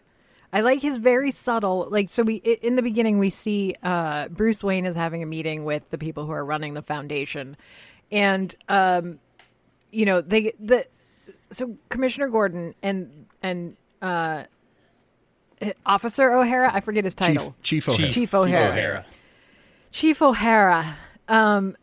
[0.51, 4.63] I like his very subtle like so we in the beginning we see uh Bruce
[4.63, 7.57] Wayne is having a meeting with the people who are running the foundation
[8.11, 9.19] and um
[9.91, 10.87] you know they the
[11.51, 14.43] so Commissioner Gordon and and uh
[15.85, 18.11] Officer O'Hara I forget his Chief title Chief O'Hara.
[18.11, 19.05] Chief O'Hara O'Hara.
[19.91, 20.97] Chief O'Hara.
[21.27, 21.75] Um,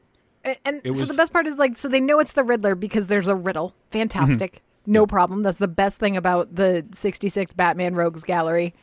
[0.64, 3.06] and so was- the best part is like, so they know it's the Riddler because
[3.06, 3.74] there's a riddle.
[3.90, 4.62] Fantastic.
[4.86, 5.42] No problem.
[5.42, 8.74] That's the best thing about the 66 Batman Rogues Gallery.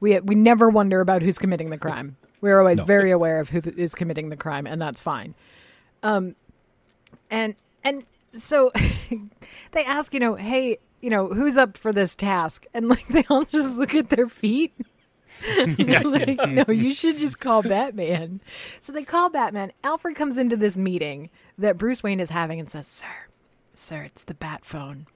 [0.00, 2.16] We we never wonder about who's committing the crime.
[2.42, 2.84] We're always No.
[2.84, 5.34] very aware of who th- is committing the crime, and that's fine.
[6.02, 6.34] Um,
[7.30, 8.70] and and so
[9.72, 12.66] they ask, you know, hey, you know, who's up for this task?
[12.74, 14.74] And like they all just look at their feet.
[16.04, 18.40] Like, no, you should just call Batman.
[18.80, 19.72] So they call Batman.
[19.84, 23.06] Alfred comes into this meeting that Bruce Wayne is having and says, Sir,
[23.74, 25.06] sir, it's the bat phone.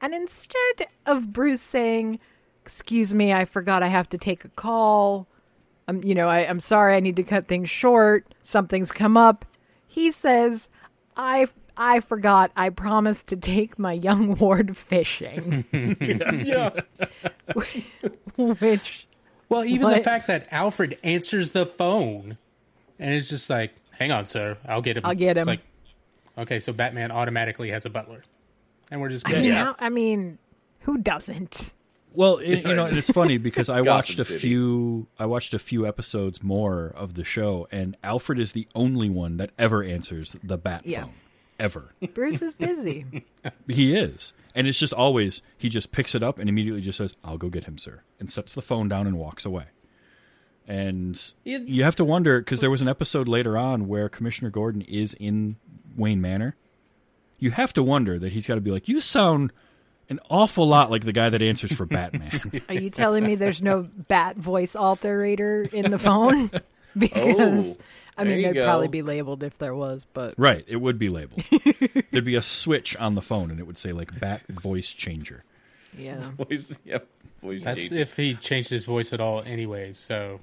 [0.00, 2.18] And instead of Bruce saying,
[2.64, 5.26] Excuse me, I forgot I have to take a call.
[5.88, 8.26] I'm, you know, I, I'm sorry, I need to cut things short.
[8.42, 9.44] Something's come up.
[9.88, 10.70] He says,
[11.16, 12.50] I I forgot.
[12.56, 15.64] I promised to take my young ward fishing.
[15.72, 16.70] yeah.
[19.52, 22.38] Well, Which even the fact that Alfred answers the phone
[22.98, 25.02] and it's just like, hang on, sir, I'll get him.
[25.04, 25.50] I'll get It's him.
[25.52, 25.60] like,
[26.38, 28.22] okay, so Batman automatically has a butler.
[28.90, 29.64] And we're just I going, mean, Yeah.
[29.64, 30.38] how- I mean,
[30.80, 31.74] who doesn't?
[32.14, 34.38] Well, it, you know, it's funny because I watched a City.
[34.40, 35.06] few.
[35.18, 39.38] I watched a few episodes more of the show, and Alfred is the only one
[39.38, 41.04] that ever answers the bat Yeah.
[41.04, 41.12] phone,
[41.58, 41.92] ever.
[42.14, 43.24] Bruce is busy.
[43.68, 47.16] He is, and it's just always he just picks it up and immediately just says,
[47.24, 49.64] "I'll go get him, sir," and sets the phone down and walks away.
[50.66, 54.50] And You- you have to wonder because there was an episode later on where Commissioner
[54.50, 55.56] Gordon is in
[55.96, 56.54] Wayne Manor.
[57.38, 59.52] You have to wonder that he's got to be like, "You sound."
[60.08, 62.60] An awful lot like the guy that answers for Batman.
[62.68, 66.50] Are you telling me there's no bat voice alterator in the phone?
[66.98, 67.82] because oh.
[68.16, 68.66] I there mean, you there'd go.
[68.66, 71.42] probably be labeled if there was, but Right, it would be labeled.
[72.10, 75.44] There'd be a switch on the phone, and it would say like "Bat Voice Changer."
[75.96, 76.20] yeah.
[76.36, 77.06] Voice, yep.
[77.42, 77.92] Voice that's change.
[77.92, 79.98] if he changed his voice at all, anyways.
[79.98, 80.40] So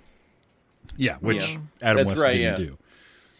[0.98, 1.58] Yeah, which Yeah.
[1.82, 2.66] Adam That's West right, didn't yeah.
[2.68, 2.78] do.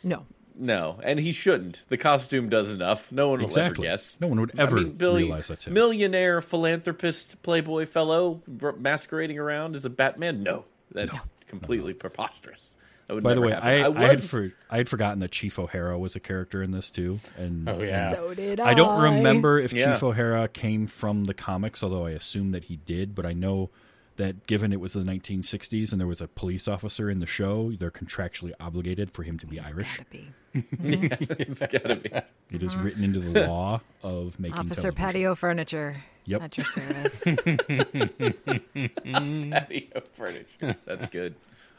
[0.04, 0.26] No.
[0.62, 1.84] No, and he shouldn't.
[1.88, 3.12] The costume does enough.
[3.14, 4.18] No one will ever guess.
[4.20, 5.74] No one would ever I mean, Billy, realize that's him.
[5.74, 8.42] millionaire philanthropist playboy fellow
[8.78, 10.44] masquerading around as a Batman.
[10.44, 12.76] No, that's completely preposterous.
[13.10, 13.54] That would By the way.
[13.54, 16.70] I, I, was, had for, I had forgotten that Chief O'Hara was a character in
[16.70, 18.12] this too, and Oh yeah.
[18.12, 18.70] So did I.
[18.70, 19.94] I don't remember if Yeah.
[19.94, 23.16] Chief O'Hara came from the comics, although I assume that he did.
[23.16, 23.72] But I know
[24.18, 27.72] that given it was the 1960s and there was a police officer in the show,
[27.72, 29.98] they're contractually obligated for him to be Irish.
[29.98, 30.32] Gotta be.
[31.34, 32.12] it's gotta be.
[32.52, 34.60] It is written into the law of making.
[34.60, 35.04] Officer television.
[35.04, 36.04] Patio Furniture.
[36.26, 36.42] Yep.
[36.44, 37.24] At your service.
[39.50, 40.76] patio furniture.
[40.86, 41.34] That's good.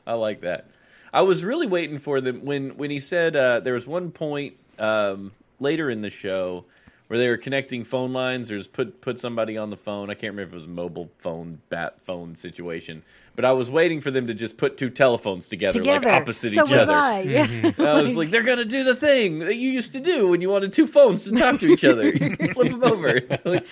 [0.05, 0.67] I like that.
[1.13, 4.55] I was really waiting for them when when he said uh, there was one point
[4.79, 6.65] um, later in the show
[7.09, 10.11] where they were connecting phone lines or just put put somebody on the phone.
[10.11, 13.03] I can't remember if it was a mobile phone, bat phone situation,
[13.35, 16.09] but I was waiting for them to just put two telephones together, Together.
[16.09, 16.93] like opposite so each was other.
[16.93, 17.21] I.
[17.23, 17.73] Yeah.
[17.79, 20.49] I was like, they're gonna do the thing that you used to do when you
[20.51, 22.09] wanted two phones to talk to each other.
[22.11, 23.21] You flip them over.
[23.45, 23.67] Like,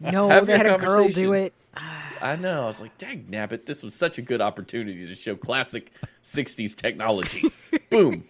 [0.00, 1.34] No, Have they your had a girl do conversation.
[1.34, 1.52] it.
[2.20, 2.64] I know.
[2.64, 6.74] I was like, dang nabbit, this was such a good opportunity to show classic 60s
[6.74, 7.44] technology.
[7.90, 8.24] Boom.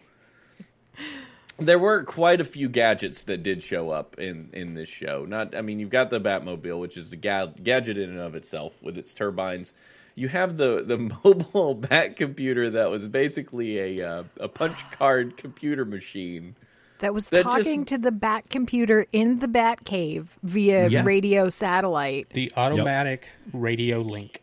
[1.58, 5.26] There were quite a few gadgets that did show up in, in this show.
[5.26, 8.34] Not, I mean, you've got the Batmobile, which is the ga- gadget in and of
[8.34, 9.74] itself with its turbines.
[10.14, 15.36] You have the, the mobile Bat computer that was basically a uh, a punch card
[15.36, 16.56] computer machine.
[17.00, 21.02] That was That just- talking to the Bat computer in the Bat cave via Yeah.
[21.04, 22.30] radio satellite.
[22.34, 24.42] The automatic radio link.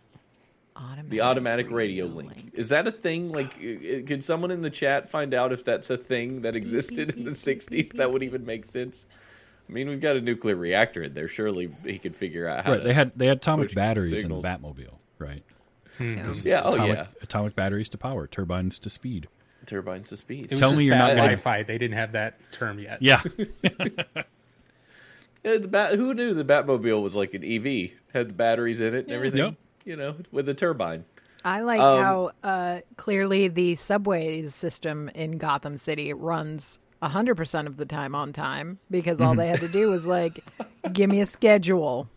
[0.75, 2.51] Automatic The automatic radio link.
[2.53, 3.31] Is that a thing?
[3.31, 3.57] Like,
[4.07, 7.35] could someone in the chat find out if that's a thing that existed in the
[7.35, 9.07] 60s that would even make sense?
[9.69, 11.27] I mean, we've got a nuclear reactor in there.
[11.27, 12.83] Surely he could figure out how Right, to.
[12.87, 14.45] they had they had atomic batteries signals.
[14.45, 15.43] in the Batmobile, right?
[15.97, 16.31] Hmm.
[16.45, 17.07] yeah, oh atomic, yeah.
[17.21, 19.27] atomic batteries to power, turbines to speed.
[19.67, 20.49] Turbines to speed.
[20.57, 21.63] Tell me you're bad not gonna- Wi-Fi.
[21.63, 22.99] They didn't have that term yet.
[23.01, 23.21] Yeah,
[25.43, 27.91] Yeah, the bat, who knew the Batmobile was like an EV?
[28.13, 29.39] Had the batteries in it and everything.
[29.39, 29.53] Yep.
[29.85, 31.05] You know, with a turbine.
[31.45, 37.77] I like Um, how uh, clearly the subways system in Gotham City runs 100% of
[37.77, 40.43] the time on time because all they had to do was like,
[40.91, 42.09] give me a schedule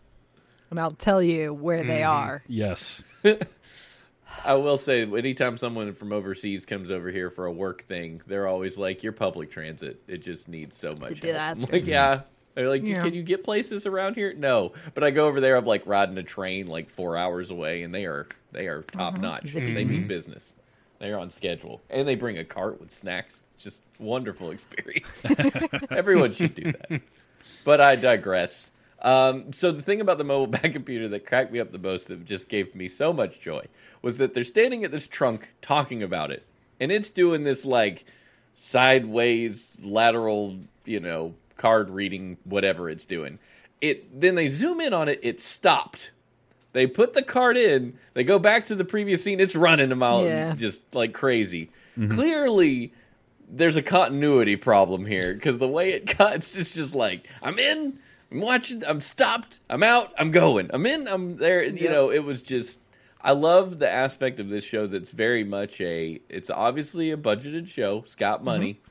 [0.69, 2.43] and I'll tell you where they are.
[2.47, 3.03] yes.
[4.43, 8.47] I will say, anytime someone from overseas comes over here for a work thing, they're
[8.47, 11.71] always like, "Your public transit, it just needs so much." help." disaster.
[11.71, 12.21] Like, yeah.
[12.55, 13.01] They're like, Yeah.
[13.01, 15.55] "Can you get places around here?" No, but I go over there.
[15.55, 18.99] I'm like riding a train like four hours away, and they are they are mm-hmm.
[18.99, 19.47] top notch.
[19.47, 19.73] Zippy.
[19.73, 20.07] They mean mm-hmm.
[20.07, 20.55] business.
[20.99, 23.45] They're on schedule, and they bring a cart with snacks.
[23.57, 25.25] Just wonderful experience.
[25.89, 27.01] Everyone should do that.
[27.63, 28.71] But I digress.
[29.03, 32.07] Um, so the thing about the mobile back computer that cracked me up the most,
[32.07, 33.65] that just gave me so much joy,
[34.01, 36.45] was that they're standing at this trunk talking about it,
[36.79, 38.05] and it's doing this like
[38.55, 43.39] sideways lateral, you know, card reading, whatever it's doing.
[43.81, 46.11] It then they zoom in on it, it stopped.
[46.73, 49.95] They put the card in, they go back to the previous scene, it's running a
[49.95, 50.53] mile Yeah.
[50.53, 51.69] just like crazy.
[52.09, 52.93] Clearly
[53.49, 57.99] there's a continuity problem here because the way it cuts is just like I'm in,
[58.31, 61.63] I'm watching, I'm stopped, I'm out, I'm going, I'm in, I'm there.
[61.63, 62.79] You know, it was just.
[63.23, 66.19] I love the aspect of this show that's very much a.
[66.27, 67.99] It's obviously a budgeted show.
[67.99, 68.45] It's got mm-hmm.
[68.45, 68.81] money,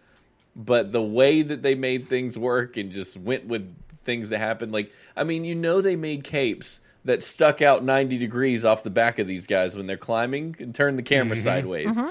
[0.54, 4.72] but the way that they made things work and just went with things that happened.
[4.72, 8.90] Like, I mean, you know, they made capes that stuck out 90 degrees off the
[8.90, 11.44] back of these guys when they're climbing and turn the camera mm-hmm.
[11.44, 11.96] sideways.
[11.96, 12.08] Mm-hmm.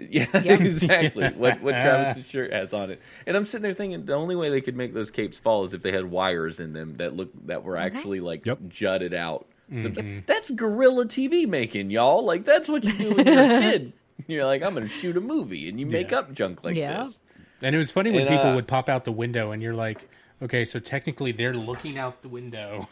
[0.10, 1.28] Yeah, exactly.
[1.30, 4.48] What what Travis's shirt has on it, and I'm sitting there thinking the only way
[4.48, 7.30] they could make those capes fall is if they had wires in them that look
[7.46, 8.60] that were actually like Yep.
[8.68, 9.46] jutted out.
[9.68, 12.24] The- that's guerrilla TV making, y'all.
[12.24, 13.92] Like that's what you do when you're a kid.
[14.26, 16.18] You're like, I'm going to shoot a movie, and you make Yeah.
[16.20, 17.04] up junk like Yeah.
[17.04, 17.20] this.
[17.62, 19.74] And it was funny when And, people uh, would pop out the window, and you're
[19.74, 20.08] like,
[20.42, 22.88] okay, so technically they're looking out the window.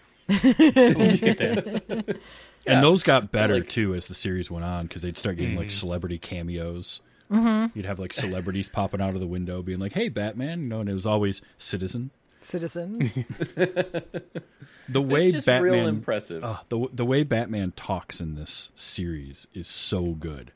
[2.64, 2.74] To look at them.
[2.78, 5.56] And those got better like- too as the series went on because they'd start getting
[5.56, 7.00] like celebrity cameos.
[7.30, 7.76] Mm-hmm.
[7.78, 10.80] You'd have like celebrities popping out of the window, being like, "Hey, Batman!" You know,
[10.80, 12.10] and it was always Citizen.
[12.40, 13.10] Citizen.
[14.88, 16.42] The way just Batman, real impressive.
[16.42, 20.52] uh, the the way Batman talks in this series is so good.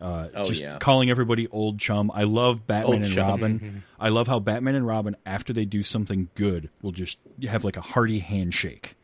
[0.00, 0.78] Uh, Oh, just yeah.
[0.78, 2.10] calling everybody old chum.
[2.14, 3.26] I love Batman Old and chum.
[3.28, 3.82] Robin.
[3.98, 7.76] I love how Batman and Robin, after they do something good, will just have like
[7.76, 8.94] a hearty handshake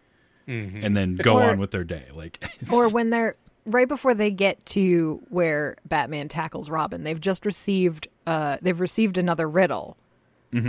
[0.46, 2.06] and then go Or- on with their day.
[2.14, 7.46] Like, or when they're right before they get to where Batman tackles Robin, they've just
[7.46, 9.96] received uh, they've received another riddle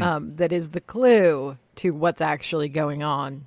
[0.01, 3.45] um, that is the clue to what's actually going on.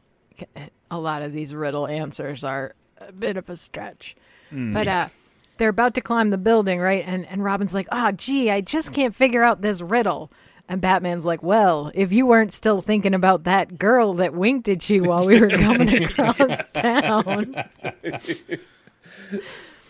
[0.91, 4.14] A lot of these riddle answers are a bit of a stretch,
[4.53, 5.09] but uh,
[5.57, 7.03] they're about to climb the building, right?
[7.07, 10.31] And and Robin's like, "Oh, gee, I just can't figure out this riddle."
[10.71, 14.89] And Batman's like, "Well, if you weren't still thinking about that girl that winked at
[14.91, 17.64] you while we were coming across town."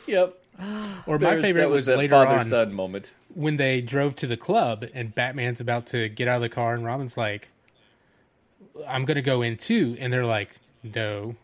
[0.06, 0.34] Yep.
[1.06, 3.12] Or my There's- favorite that was, was, that later father on son moment.
[3.34, 6.74] when they drove to the club and Batman's about to get out of the car
[6.74, 7.48] and Robin's like,
[8.86, 10.50] "I'm gonna go in too," and they're like,
[10.82, 11.36] "No,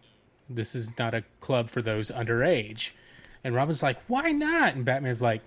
[0.49, 2.91] this is not a club for those underage."
[3.45, 5.43] And Robin's like, "Why not?" And Batman's like,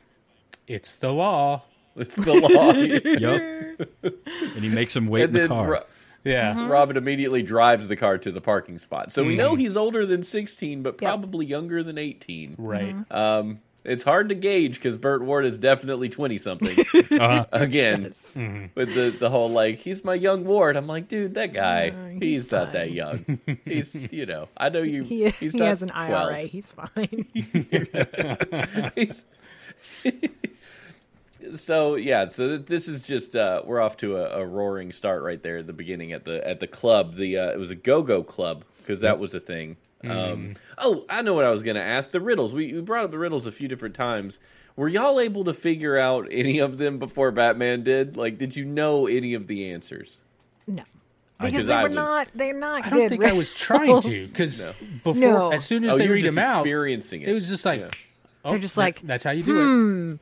[0.68, 1.64] "It's the law."
[2.02, 2.72] It's the law.
[4.04, 4.54] Yep.
[4.56, 5.70] and he makes him wait in the car.
[5.70, 5.84] Ro-
[6.24, 9.12] Yeah, Robin immediately drives the car to the parking spot.
[9.12, 10.98] So we know he's older than 16, but Yep.
[11.00, 12.56] probably younger than 18.
[12.58, 12.96] right.
[13.12, 16.76] Um, it's hard to gauge because Burt Ward is definitely 20 something.
[17.10, 17.46] Uh-huh.
[17.54, 18.14] Again,
[18.76, 20.76] with the, the whole like, he's my young Ward.
[20.76, 23.40] I'm like, dude, that guy, Uh, he's, he's not that young.
[23.64, 25.04] He's, you know, I know you.
[25.04, 26.12] He, he's he not has an 12.
[26.12, 26.42] IRA.
[26.48, 27.26] He's fine.
[28.96, 29.24] He's-
[31.56, 35.42] so yeah, so this is just uh, we're off to a, a roaring start right
[35.42, 37.16] there at the beginning at the at the club.
[37.16, 39.78] The uh, it was a go go club because that was a thing.
[40.04, 42.12] Um, oh, I know what I was going to ask.
[42.12, 42.54] The riddles.
[42.54, 44.40] We, we brought up the riddles a few different times.
[44.76, 48.16] Were y'all able to figure out any of them before Batman did?
[48.16, 50.18] Like, did you know any of the answers?
[50.68, 50.84] no,
[51.40, 52.28] I- because 'cause they I were was- not.
[52.36, 52.86] They're not.
[52.86, 54.74] I don't good think I was trying to because No.
[55.04, 55.52] before, No.
[55.52, 57.30] as soon as Oh, they were read them out, experiencing it.
[57.30, 57.90] it was just like, Yeah.
[58.46, 60.20] oh, They're just like, that's how you do it.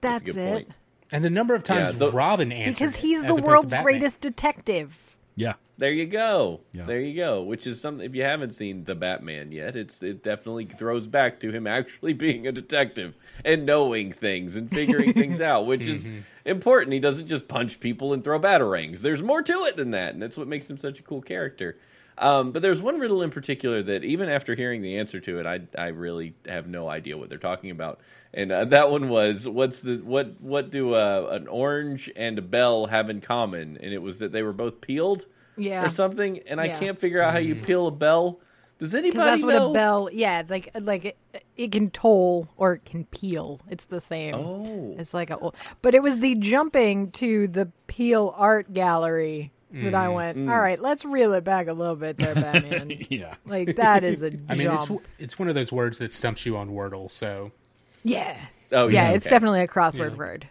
[0.00, 0.52] That's, a good it.
[0.52, 0.68] point.
[1.12, 4.20] And the number of times Yeah, the- Robin answered Because he's as the world's greatest
[4.20, 5.16] detective.
[5.34, 5.54] Yeah.
[5.78, 6.60] There you go.
[6.72, 6.84] Yeah.
[6.84, 7.42] There you go.
[7.42, 8.04] Which is something.
[8.04, 12.12] If you haven't seen the Batman yet, it's it definitely throws back to him actually
[12.26, 16.18] being a detective and knowing things and figuring things out, which is mm-hmm.
[16.44, 16.92] important.
[16.92, 18.98] He doesn't just punch people and throw batarangs.
[18.98, 21.78] There's more to it than that, and that's what makes him such a cool character.
[22.20, 25.46] Um, but there's one riddle in particular that even after hearing the answer to it,
[25.46, 28.00] I I really have no idea what they're talking about.
[28.32, 32.42] And uh, that one was what's the what what do uh, an orange and a
[32.42, 33.78] bell have in common?
[33.82, 35.84] And it was that they were both peeled Yeah.
[35.84, 38.40] or something, and I can't figure out how you peel a bell.
[38.78, 39.70] Does anybody that's what know?
[39.70, 40.08] a bell.
[40.12, 41.18] Yeah, like like it,
[41.56, 43.60] it can toll or it can peal.
[43.68, 44.34] It's the same.
[44.34, 45.38] Oh, It's like a,
[45.82, 50.36] but it was the jumping to the Peale Art Gallery that I went.
[50.38, 50.50] Mm.
[50.50, 52.90] All right, let's reel it back a little bit there, Batman.
[53.08, 53.34] Yeah.
[53.46, 55.06] like that is a I mean, it's jump.
[55.18, 57.10] it's one of those words that stumps you on Wordle.
[57.10, 57.52] So
[58.02, 58.36] yeah,
[58.72, 59.14] oh yeah, yeah.
[59.16, 59.34] it's okay.
[59.36, 60.16] definitely a crossword Yeah.
[60.16, 60.48] word.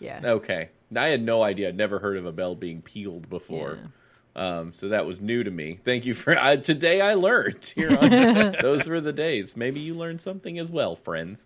[0.00, 0.68] Yeah, okay.
[0.94, 1.68] I had no idea.
[1.68, 3.78] I'd never heard of a bell being peeled before.
[4.36, 5.80] Um, so that was new to me.
[5.84, 7.00] Thank you for uh, today.
[7.00, 7.90] I learned here.
[7.90, 9.56] On, those were the days.
[9.56, 11.44] Maybe you learned something as well, friends.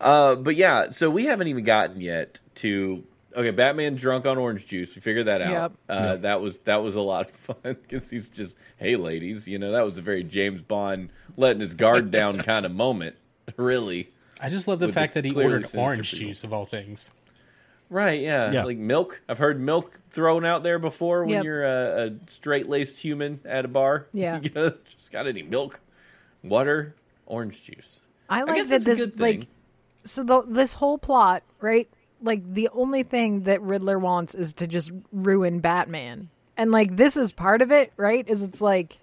[0.00, 3.02] Uh, but yeah, so we haven't even gotten yet to
[3.36, 3.50] okay.
[3.50, 4.94] Batman drunk on orange juice.
[4.94, 5.50] We figured that out.
[5.50, 5.72] Yep.
[5.88, 9.58] Uh, That was that was a lot of fun because he's just hey ladies, you
[9.58, 13.16] know that was a very James Bond letting his guard down kind of moment.
[13.56, 14.10] Really.
[14.40, 16.26] I just love the With fact the that he ordered orange people.
[16.28, 17.10] juice of all things.
[17.90, 18.50] Right, yeah.
[18.50, 18.64] Yeah.
[18.64, 19.20] Like milk.
[19.28, 21.44] I've heard milk thrown out there before when Yep.
[21.44, 24.06] you're a, a straight laced human at a bar.
[24.12, 24.40] Yeah.
[24.42, 25.80] You know, just got any milk,
[26.42, 26.94] water,
[27.26, 28.00] orange juice.
[28.28, 29.38] I like guess that that's a this good thing.
[29.40, 29.48] like
[30.06, 31.88] so the, this whole plot, right?
[32.24, 36.30] Like the only thing that Riddler wants is to just ruin Batman.
[36.56, 38.26] And like this is part of it, right?
[38.28, 38.98] Is it's like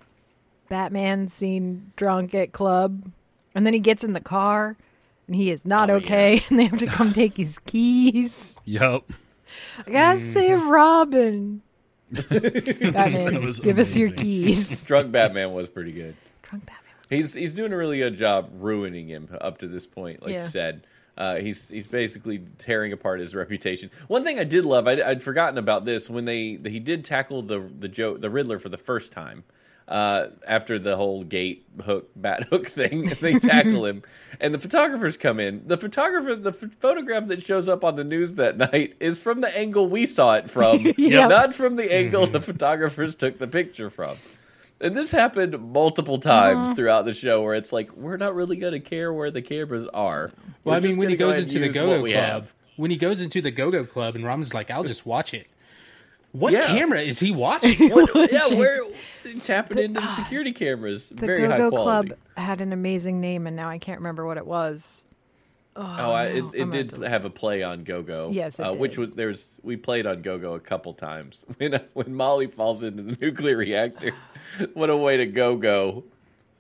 [0.70, 3.12] Batman seen drunk at club
[3.56, 4.76] and then he gets in the car
[5.28, 8.56] and he is not Oh, okay and they have to come take his keys.
[8.66, 9.04] Yep.
[9.86, 11.62] I gotta save Robin.
[12.12, 14.84] Batman, give us your keys.
[14.84, 16.16] Drunk Batman was pretty good.
[16.42, 16.94] Drunk Batman.
[17.02, 20.22] was- He's he's doing a really good job ruining him up to this point.
[20.22, 20.44] Like Yeah.
[20.44, 20.84] you said,
[21.22, 23.92] uh, he's he's basically tearing apart his reputation.
[24.08, 27.44] One thing I did love, I'd, I'd forgotten about this when they he did tackle
[27.44, 29.44] the the Joe the Riddler for the first time.
[29.88, 34.02] Uh, after the whole gate hook bat hook thing, they tackle him,
[34.40, 35.68] and the photographers come in.
[35.68, 39.42] The photographer, the ph- photograph that shows up on the news that night is from
[39.42, 41.30] the angle we saw it from, Yep.
[41.30, 44.16] not from the angle the photographers took the picture from.
[44.82, 46.76] And this happened multiple times Uh-huh.
[46.76, 49.88] throughout the show where it's like, we're not really going to care where the cameras
[49.94, 50.30] are.
[50.64, 52.02] Well, We're I mean, when he gonna go goes into the use Go what Go
[52.02, 52.54] we Club, have.
[52.78, 55.48] when he goes into the Go Go Club, and Robin's like, "I'll just watch it."
[56.34, 56.62] What Yeah.
[56.68, 57.90] camera is he watching?
[57.92, 58.86] What- yeah, we're
[59.44, 61.10] tapping into the security cameras.
[61.10, 62.08] The Very high Go-Go quality.
[62.10, 65.04] Club had an amazing name and now I can't remember what it was.
[65.76, 68.30] Oh, I, it, it did gonna have a play on Go Go.
[68.32, 71.46] Yes, it uh, which was there's we played on Go Go a couple times.
[71.58, 74.14] When when Molly falls into the nuclear reactor,
[74.74, 76.04] what a way to go go!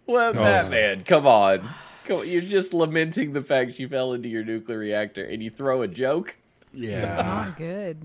[0.05, 0.41] What Oh.
[0.41, 1.03] Batman?
[1.03, 1.67] Come on,
[2.05, 2.29] come on.
[2.29, 5.87] You're just lamenting the fact she fell into your nuclear reactor, and you throw a
[5.87, 6.37] joke.
[6.73, 7.01] Yeah.
[7.01, 7.97] That's not good.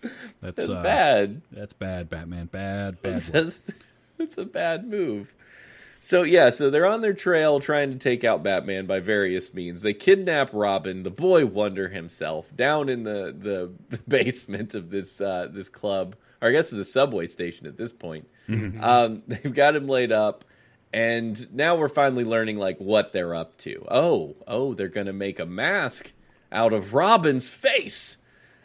[0.00, 1.42] That's That's uh, bad.
[1.50, 2.46] That's bad, Batman.
[2.46, 3.14] Bad, bad.
[3.14, 3.22] work.
[3.24, 3.62] That's,
[4.18, 5.32] that's a bad move.
[6.04, 9.82] So yeah, so they're on their trail trying to take out Batman by various means.
[9.82, 13.32] They kidnap Robin, the boy Wonder himself, down in the
[13.88, 17.92] the, basement of this uh, this club, or I guess the subway station at this
[17.92, 18.28] point.
[18.48, 20.44] Um, they've got him laid up,
[20.92, 23.86] And now we're finally learning like what they're up to.
[23.88, 26.12] Oh, oh, they're gonna make a mask
[26.50, 28.16] out of Robin's face.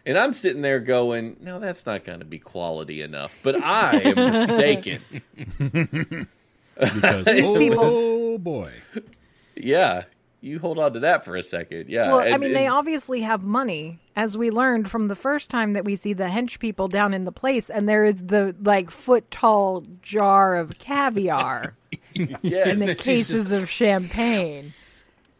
[0.07, 3.37] And I'm sitting there going, no, that's not going to be quality enough.
[3.43, 5.01] But I am mistaken.
[6.79, 8.71] Because oh, people- oh boy,
[9.55, 10.03] Yeah,
[10.41, 11.89] you hold on to that for a second.
[11.89, 12.07] Yeah.
[12.09, 15.73] Well, I and- mean, they obviously have money, as we learned from the first time
[15.73, 18.91] that we see the hench people down in the place, and there is the like
[18.91, 21.75] foot tall jar of caviar
[22.13, 22.67] yes.
[22.67, 24.73] and the cases of champagne.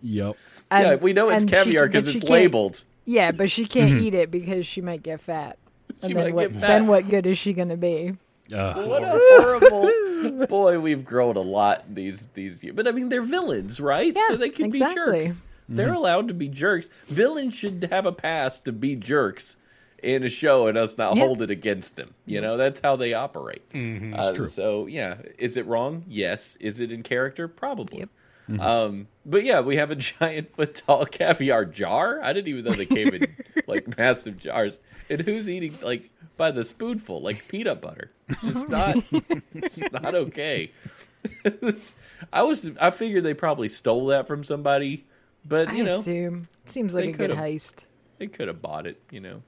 [0.02, 0.36] yep.
[0.70, 2.84] And, yeah, we know it's and caviar because it's labeled.
[3.06, 4.04] Yeah, but she can't mm-hmm.
[4.04, 5.58] eat it because she might get fat.
[6.02, 6.68] She And might then what, get fat.
[6.68, 8.18] then what good is she going to be?
[8.54, 10.80] Uh, What a horrible boy!
[10.80, 14.14] We've grown a lot these these years, but I mean they're villains, right?
[14.16, 15.20] Yeah, so they can exactly.
[15.20, 15.41] be jerks.
[15.70, 16.89] They're allowed to be jerks.
[17.08, 19.58] Villains should have a pass to be jerks
[20.02, 21.26] in a show, and us not Yeah.
[21.26, 22.14] hold it against them.
[22.26, 23.64] You know that's how they operate.
[23.76, 24.48] Uh, true.
[24.48, 26.06] So yeah, is it wrong?
[26.08, 26.56] Yes.
[26.62, 27.48] Is it in character?
[27.50, 28.00] Probably.
[28.00, 28.10] Yep.
[28.62, 32.22] Um, but yeah, we have a giant foot tall caviar jar.
[32.24, 33.36] I didn't even know they came in
[33.68, 34.80] like massive jars.
[35.10, 38.12] And who's eating like by the spoonful, like peanut butter?
[38.30, 38.96] It's just not.
[39.54, 40.72] it's not okay.
[42.34, 42.70] I was.
[42.80, 45.06] I figured they probably stole that from somebody,
[45.46, 46.48] but you I know assume.
[46.66, 47.86] Seems like a good heist.
[48.18, 49.02] they could have bought it.
[49.12, 49.44] You know.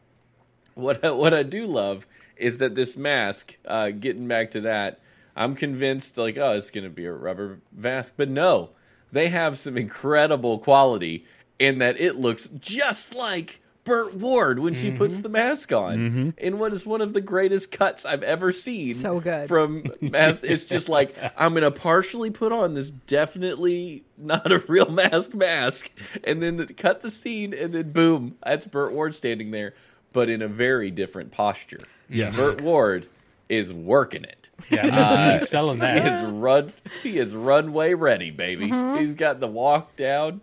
[0.76, 2.06] What I, what I do love
[2.38, 3.58] is that this mask.
[3.66, 5.00] Uh, getting back to that,
[5.36, 8.72] I'm convinced like oh it's going to be a rubber mask, but no,
[9.12, 11.26] they have some incredible quality
[11.60, 13.62] in that it looks just like.
[13.90, 15.24] Burt Ward when she puts mm-hmm.
[15.24, 16.30] the mask on mm-hmm.
[16.38, 18.94] in what is one of the greatest cuts I've ever seen.
[18.94, 19.48] So good.
[19.48, 20.44] from mask.
[20.44, 25.90] It's just like I'm gonna partially put on this definitely not a real mask mask,
[26.24, 29.74] and then the, cut the scene, and then boom, that's Burt Ward standing there,
[30.14, 31.82] but in a very different posture.
[32.10, 32.38] Yes.
[32.38, 33.08] Burt Ward
[33.50, 34.50] is working it.
[34.70, 36.72] Yeah, uh, he's selling He is run.
[37.02, 38.70] He is runway ready, baby.
[38.70, 39.00] Mm-hmm.
[39.00, 40.42] He's got the walk down.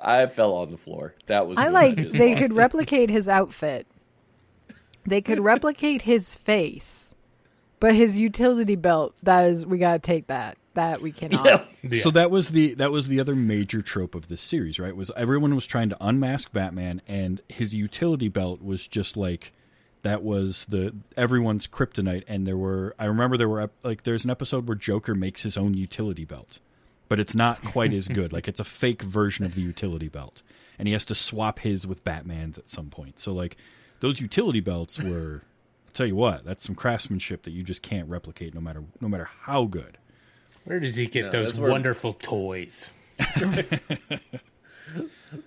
[0.00, 1.14] I fell on the floor.
[1.26, 1.58] That was.
[1.58, 2.54] I like just they could it.
[2.54, 3.86] replicate his outfit.
[5.06, 7.14] They could replicate his face,
[7.80, 9.14] but his utility belt.
[9.22, 10.58] That is, we gotta take that.
[10.74, 11.66] That we cannot.
[11.82, 12.00] Yeah.
[12.00, 14.94] So that was the that was the other major trope of this series, right?
[14.96, 19.52] Was everyone was trying to unmask Batman, and his utility belt was just like
[20.02, 22.24] that was the everyone's kryptonite.
[22.26, 25.56] And there were I remember there were like there's an episode where Joker makes his
[25.56, 26.58] own utility belt,
[27.08, 28.32] but it's not quite as good.
[28.32, 30.42] Like it's a fake version of the utility belt,
[30.78, 33.18] and he has to swap his with Batman's at some point.
[33.20, 33.56] So like
[34.00, 35.42] those utility belts were.
[35.86, 39.08] I'll tell you what, that's some craftsmanship that you just can't replicate, no matter no
[39.08, 39.98] matter how good.
[40.64, 42.92] Where does he get No, those that's where- wonderful toys?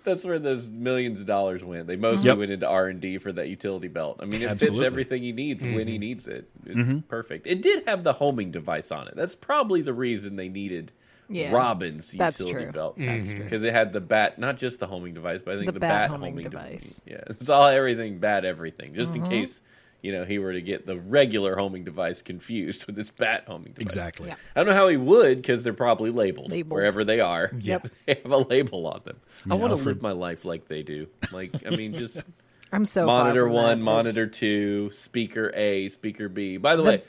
[0.04, 1.88] That's where those millions of dollars went.
[1.88, 2.38] They mostly Yep.
[2.38, 4.20] went into R and D for that utility belt.
[4.22, 5.88] I mean, it fits everything he needs when Mm-hmm.
[5.90, 6.48] he needs it.
[6.68, 7.48] It's perfect.
[7.48, 9.16] It did have the homing device on it.
[9.16, 10.92] That's probably the reason they needed
[11.32, 11.52] Yeah.
[11.56, 12.72] Robin's That's utility true.
[12.74, 12.96] belt.
[12.98, 13.44] That's true.
[13.44, 15.80] because it had the bat, not just the homing device, but I think The the,
[15.80, 16.82] bat bat, homing homing, device.
[16.82, 17.02] device.
[17.06, 19.24] Yeah, it's all everything bat everything, just Mm-hmm.
[19.26, 19.62] in case
[20.02, 23.70] you know he were to get the regular homing device confused with this bat homing
[23.74, 23.82] device.
[23.82, 24.28] Exactly.
[24.30, 24.36] Yeah.
[24.56, 26.72] I don't know how he would because they're probably labeled, Labeled.
[26.74, 27.52] wherever they are.
[27.60, 27.88] Yep.
[28.08, 29.18] they have a label on them.
[29.50, 31.08] I want to Alfred- live my life like they do.
[31.32, 32.22] Like, I mean, just
[32.72, 33.84] I'm so monitor one, that.
[33.84, 36.58] monitor It's- two, speaker A, speaker B.
[36.58, 37.04] By the, way,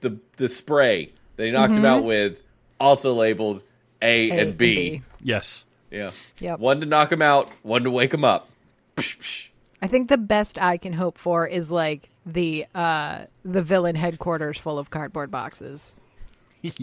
[0.00, 2.42] the the spray they knocked him out with
[2.80, 3.62] also labeled
[4.02, 4.38] A, Mm-hmm.
[4.38, 5.02] A and B.
[5.20, 5.64] Yes.
[5.90, 6.10] Yeah.
[6.40, 6.58] Yep.
[6.60, 8.48] One to knock him out, one to wake him up.
[8.96, 9.48] Psh, psh.
[9.80, 14.58] I think the best I can hope for is like the uh the villain headquarters
[14.58, 15.94] full of cardboard boxes.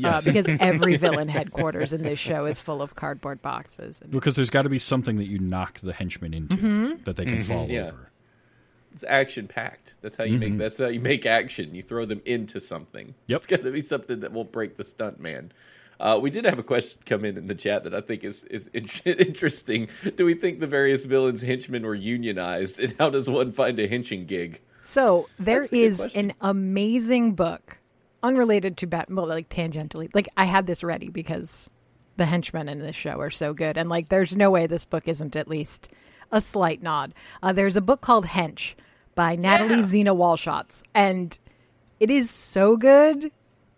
[0.02, 4.00] Uh, because every villain headquarters in this show is full of cardboard boxes.
[4.02, 7.04] And because there's got to be something that you knock the henchmen into Mm-hmm.
[7.04, 7.88] that they can fall Yeah.
[7.88, 8.10] over.
[8.94, 9.96] It's action packed.
[10.02, 10.58] That's how you make.
[10.58, 11.76] That's how you make action.
[11.76, 13.14] You throw them into something.
[13.28, 13.36] Yep.
[13.36, 15.52] It's got to be something that will break the stunt man.
[16.00, 18.44] Uh, we did have a question come in in the chat that I think is
[18.46, 19.88] is in- interesting.
[20.16, 23.88] Do we think the various villains' henchmen were unionized, and how does one find a
[23.88, 24.62] henching gig?
[24.82, 27.80] So there That's a good is an amazing book,
[28.22, 30.10] unrelated to Batman, well, like tangentially.
[30.14, 31.70] Like I had this ready because
[32.18, 35.08] the henchmen in this show are so good, and like there's no way this book
[35.08, 35.90] isn't at least
[36.32, 37.14] a slight nod.
[37.42, 38.76] Uh, there's a book called Hench
[39.16, 41.38] by Natalie Zina Walschots, and
[42.00, 43.32] it is so good,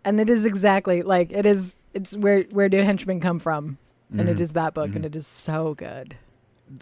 [0.04, 1.76] and it is exactly like it is.
[1.98, 3.78] It's where where do henchmen come from,
[4.12, 4.30] and Mm-hmm.
[4.30, 6.16] it is that book, and it is so good.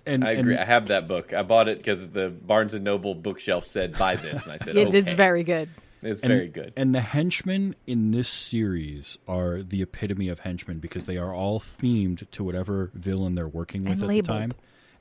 [0.05, 0.53] And, I agree.
[0.53, 1.31] and I have that book.
[1.33, 4.75] I bought it because the Barnes and Noble bookshelf said buy this, and I said,
[4.77, 4.97] It, okay.
[4.97, 5.69] It's very good.
[6.01, 6.73] It's and- very good.
[6.75, 11.59] And the henchmen in this series are the epitome of henchmen because they are all
[11.59, 14.25] themed to whatever villain they're working with And at labeled.
[14.25, 14.51] the time.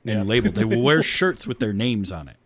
[0.05, 0.53] And labeled.
[0.55, 2.37] They will wear shirts with their names on it.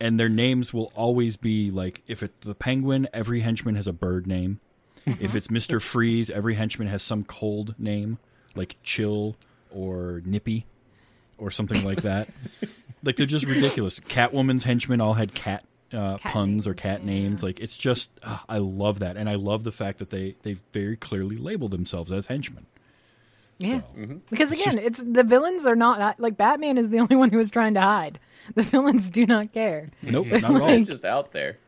[0.00, 3.92] And their names will always be like if it's the penguin, every henchman has a
[3.92, 4.60] bird name.
[5.06, 8.18] If it's Mister Freeze, every henchman has some cold name
[8.54, 9.36] like Chill
[9.70, 10.66] or Nippy
[11.38, 12.28] or something like that.
[13.02, 13.98] like they're just ridiculous.
[14.00, 15.64] Catwoman's henchmen all had cat.
[15.92, 17.06] Uh, Cat puns or cat yeah.
[17.06, 20.36] names like it's just uh, i love that and i love the fact that they
[20.42, 22.64] they very clearly label themselves as henchmen
[23.58, 23.80] Yeah.
[23.96, 27.40] So- Because again, it's the villains are not like Batman is the only one who
[27.40, 28.20] is trying to hide.
[28.54, 29.90] The villains do not care.
[30.00, 31.58] nope not at all They're just out there.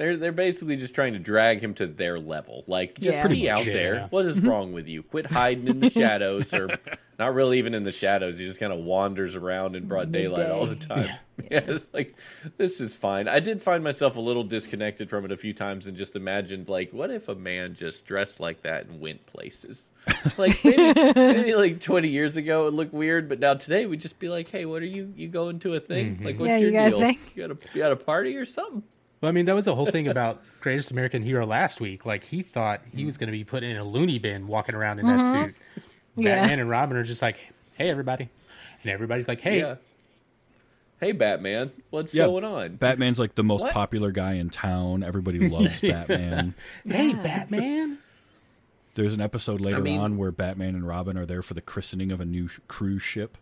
[0.00, 2.64] They're they're basically just trying to drag him to their level.
[2.66, 3.26] Like just Yeah.
[3.26, 3.72] be out Yeah.
[3.74, 4.06] there.
[4.08, 5.02] What is wrong with you?
[5.02, 6.70] Quit hiding in the shadows, or
[7.18, 8.38] not really even in the shadows.
[8.38, 11.10] He just kind of wanders around in broad daylight all the time.
[11.50, 11.60] Yeah.
[11.68, 12.14] it's like
[12.58, 13.26] this is fine.
[13.26, 16.68] I did find myself a little disconnected from it a few times, and just imagined
[16.68, 19.88] like, what if a man just dressed like that and went places?
[20.38, 24.18] Like maybe, maybe like twenty years ago it looked weird, but now today we'd just
[24.18, 25.12] be like, hey, what are you?
[25.16, 26.20] You going to a thing?
[26.22, 26.98] Like, what's Yeah, your you deal?
[27.00, 27.18] thing?
[27.34, 28.82] You got a you got a party or something?
[29.20, 32.06] Well, I mean, that was the whole thing about Greatest American Hero last week.
[32.06, 34.98] Like, he thought he was going to be put in a loony bin walking around
[34.98, 35.42] in that mm-hmm.
[35.42, 35.54] suit.
[36.16, 36.36] Yeah.
[36.36, 37.38] Batman and Robin are just like,
[37.74, 38.28] hey, everybody.
[38.82, 39.76] And everybody's like, hey, Yeah.
[41.00, 42.26] Hey, Batman, what's Yeah.
[42.26, 42.76] going on?
[42.76, 43.72] Batman's like the most What?
[43.72, 45.02] popular guy in town.
[45.02, 46.54] Everybody loves Batman.
[46.84, 47.98] hey, Batman.
[48.96, 52.12] There's an episode later mean- on where Batman and Robin are there for the christening
[52.12, 53.38] of a new sh- cruise ship.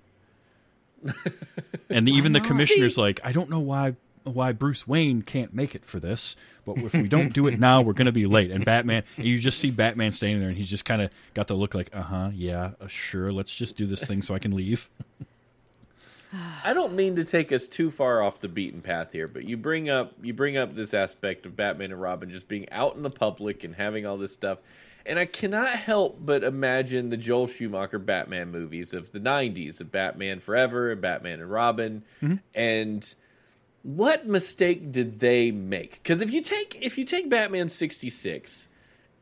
[1.91, 2.45] and even the oh.
[2.45, 3.97] commissioner's like, I don't know why
[4.35, 7.81] why Bruce Wayne can't make it for this, but if we don't do it now,
[7.81, 8.51] we're going to be late.
[8.51, 11.47] And Batman, and you just see Batman standing there, and he's just kind of got
[11.47, 14.39] the look like, uh huh, yeah, uh, sure, let's just do this thing so I
[14.39, 14.91] can leave.
[16.65, 19.57] I don't mean to take us too far off the beaten path here, but you
[19.57, 23.03] bring up you bring up this aspect of Batman and Robin just being out in
[23.03, 24.59] the public and having all this stuff.
[25.07, 29.91] And I cannot help but imagine the Joel Schumacher Batman movies of the 90s of
[29.91, 32.03] Batman Forever and Batman and Robin.
[32.55, 33.15] And
[33.97, 36.03] what mistake did they make?
[36.05, 38.69] Cuz if you take if you take Batman 66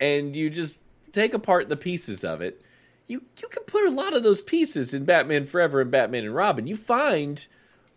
[0.01, 0.77] and you just
[1.13, 2.61] take apart the pieces of it,
[3.07, 6.35] you you can put a lot of those pieces in Batman Forever and Batman and
[6.35, 6.67] Robin.
[6.67, 7.47] You find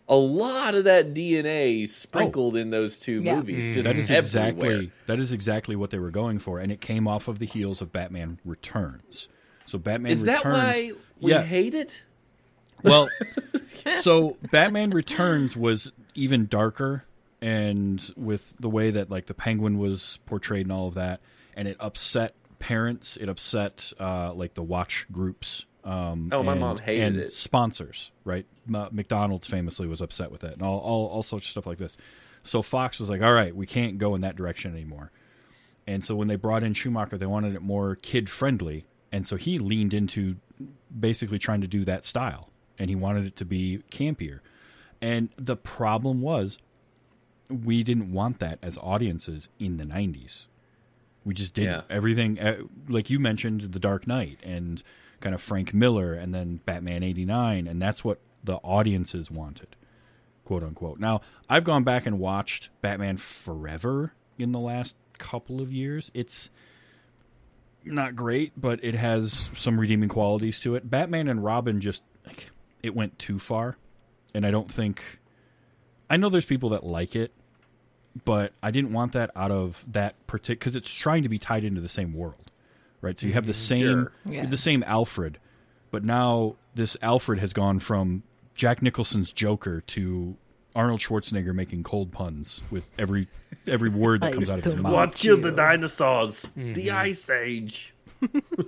[0.07, 2.57] a lot of that DNA sprinkled oh.
[2.59, 3.37] in those two Yeah.
[3.37, 3.65] movies.
[3.65, 4.19] Mm, just That is everywhere.
[4.19, 7.47] exactly that is exactly what they were going for, and it came off of the
[7.47, 9.27] heels of Batman Returns.
[9.65, 10.53] So Batman Is that Returns.
[10.55, 11.41] why we Yeah.
[11.41, 12.03] hate it?
[12.83, 13.09] Well,
[13.91, 17.05] so Batman Returns was even darker,
[17.41, 21.21] and with the way that like the Penguin was portrayed and all of that,
[21.55, 23.17] and it upset parents.
[23.17, 25.65] It upset uh, like the watch groups.
[25.83, 27.31] Um, Oh, my and- mom hated and it.
[27.33, 28.45] Sponsors, right?
[28.67, 31.77] M- McDonald's famously was upset with it and all, all all sorts of stuff like
[31.77, 31.95] this.
[32.43, 35.11] So Fox was like, "All right, we can't go in that direction anymore."
[35.87, 39.37] And so when they brought in Schumacher, they wanted it more kid friendly, and so
[39.37, 40.35] he leaned into
[40.97, 44.39] basically trying to do that style, and he wanted it to be campier.
[45.01, 46.57] And the problem was,
[47.49, 50.47] we didn't want that as audiences in the '90s.
[51.25, 51.85] We just didn't.
[51.89, 51.95] Yeah.
[51.95, 54.81] Everything, uh, like you mentioned, The Dark Knight and
[55.19, 59.75] kind of Frank Miller, and then Batman '89, and that's what the audiences wanted,
[60.45, 60.99] quote unquote.
[60.99, 66.09] Now, I've gone back and watched Batman Forever in the last couple of years.
[66.13, 66.49] It's
[67.83, 70.89] not great, but it has some redeeming qualities to it.
[70.89, 73.77] Batman and Robin just like, it went too far,
[74.33, 75.01] and I don't think
[76.09, 77.31] I know there's people that like it,
[78.25, 81.63] but I didn't want that out of that particular because it's trying to be tied
[81.63, 82.51] into the same world,
[83.01, 83.19] right?
[83.19, 83.59] So you have the mm-hmm.
[83.59, 84.11] same Sure.
[84.25, 84.45] Yeah.
[84.45, 85.39] the same Alfred,
[85.91, 88.23] but now this Alfred has gone from
[88.55, 90.35] Jack Nicholson's Joker to
[90.75, 93.27] Arnold Schwarzenegger making cold puns with every
[93.67, 94.93] every word that comes out of his mouth.
[94.93, 96.45] What killed the dinosaurs?
[96.57, 96.73] Mm-hmm.
[96.73, 97.93] The Ice Age.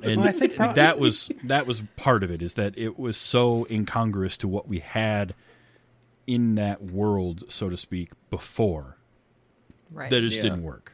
[0.04, 3.18] and I think prob- that was that was part of it is that it was
[3.18, 5.36] so incongruous to what we had
[6.34, 8.98] in that world so to speak before
[9.92, 10.10] Right.
[10.10, 10.44] that just Yeah.
[10.44, 10.94] didn't work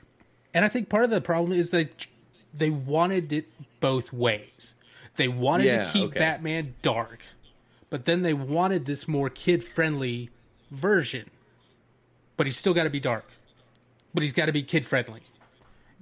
[0.54, 2.08] And I think part of the problem is that
[2.54, 3.46] they wanted it
[3.80, 4.74] both ways.
[5.18, 6.20] They wanted Yeah, to keep okay.
[6.20, 7.20] Batman dark,
[7.92, 10.32] but then they wanted this more kid friendly
[10.72, 11.30] version.
[12.38, 13.26] But he's still got to be dark.
[14.16, 15.22] But he's got to be kid friendly.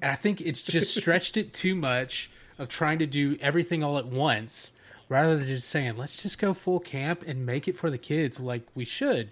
[0.02, 3.98] And I think it's just stretched it too much of trying to do everything all
[3.98, 4.72] at once
[5.10, 8.40] rather than just saying, let's just go full camp and make it for the kids
[8.40, 9.32] like we should.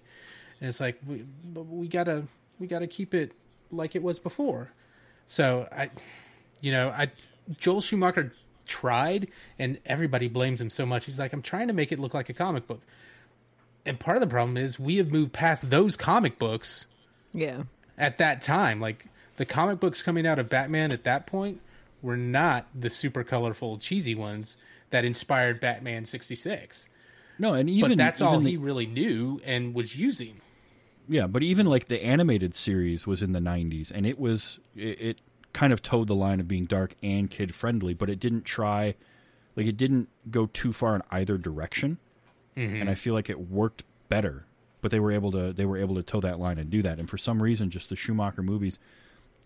[0.60, 2.24] And it's like we, we gotta
[2.60, 3.34] we gotta keep it
[3.72, 4.72] like it was before.
[5.26, 5.90] So I,
[6.62, 7.12] you know, I
[7.60, 8.34] Joel Schumacher
[8.66, 9.28] tried,
[9.60, 11.06] and everybody blames him so much.
[11.06, 12.82] He's like, I'm trying to make it look like a comic book,
[13.86, 16.88] and part of the problem is we have moved past those comic books
[17.34, 17.64] yeah.
[17.98, 18.80] at that time.
[18.80, 19.08] Like
[19.38, 21.60] the comic books coming out of Batman at that point
[22.02, 24.56] were not the super colorful, cheesy ones
[24.94, 26.86] that inspired Batman '66.
[27.38, 30.40] no and even But that's even all the- he really knew and was using.
[31.10, 35.02] yeah but even like the animated series was in the 90s and it was it,
[35.02, 35.22] it
[35.52, 38.96] kind of toed the line of being dark and kid friendly, but it didn't try
[39.56, 42.00] like it didn't go too far in either direction.
[42.58, 42.76] Mm-hmm.
[42.82, 44.46] And I feel like it worked better.
[44.82, 46.98] But they were able to they were able to toe that line and do that.
[47.00, 48.80] And for some reason just the Schumacher movies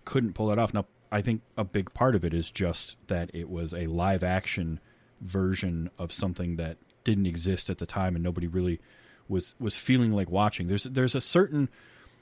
[0.06, 0.74] couldn't pull that off.
[0.74, 4.24] Now I think a big part of it is just that it was a live
[4.24, 4.80] action
[5.22, 8.80] version of something that didn't exist at the time and nobody really
[9.28, 10.68] was was feeling like watching.
[10.68, 11.70] There's there's a certain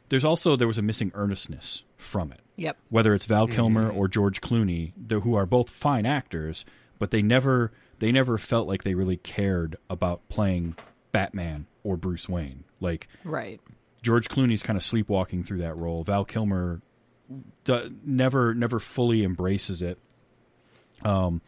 [0.09, 2.77] there's also there was a missing earnestness from it Yep.
[2.89, 4.93] whether it's Val Kilmer or George Clooney,
[5.23, 6.63] who are both fine actors,
[6.99, 10.75] but they never they never felt like they really cared about playing
[11.11, 12.63] Batman or Bruce Wayne.
[12.79, 13.59] Like Right.
[14.01, 16.03] George Clooney's kind of sleepwalking through that role.
[16.03, 16.81] Val Kilmer
[17.63, 19.97] d- never never fully embraces it.
[21.03, 21.41] Um,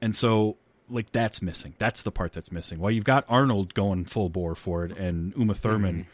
[0.00, 0.56] and so
[0.88, 1.74] like that's missing.
[1.78, 2.78] That's the part that's missing.
[2.78, 6.06] While you've got Arnold going full bore for it, and Uma Thurman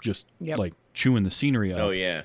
[0.00, 0.58] just Yep.
[0.58, 2.22] like chewing the scenery up Oh yeah.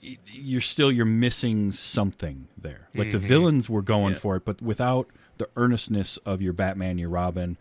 [0.00, 2.88] you're still you're missing something there.
[2.94, 4.20] Like the villains were going Yeah.
[4.20, 5.08] for it, but without
[5.38, 7.56] the earnestness of your Batman, your Robin,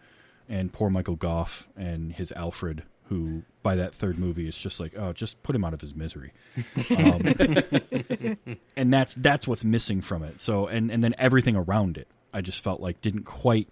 [0.49, 4.93] and poor Michael Gough and his Alfred, who by that third movie is just like,
[4.97, 6.31] oh, just put him out of his misery.
[6.97, 7.21] Um,
[8.75, 10.41] and that's that's what's missing from it.
[10.41, 13.67] So and and then everything around it, I just felt like didn't quite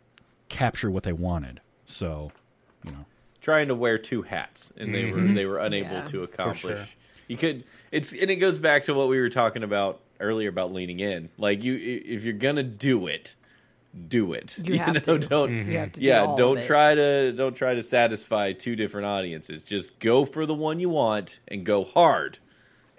[0.50, 1.62] capture what they wanted.
[1.86, 2.32] So,
[2.84, 3.06] you know,
[3.42, 6.06] trying to wear two hats, and they were they were unable Yeah.
[6.08, 6.78] to accomplish.
[6.78, 6.88] sure.
[7.28, 10.74] You could it's and it goes back to what we were talking about earlier about
[10.74, 11.30] leaning in.
[11.38, 13.36] Like you, if you're gonna do it,
[14.08, 14.58] do it.
[14.58, 15.28] You have know, to.
[15.28, 16.66] don't You have to do yeah, all don't it.
[16.66, 19.64] try to don't try to satisfy two different audiences.
[19.64, 22.40] Just go for the one you want and go hard,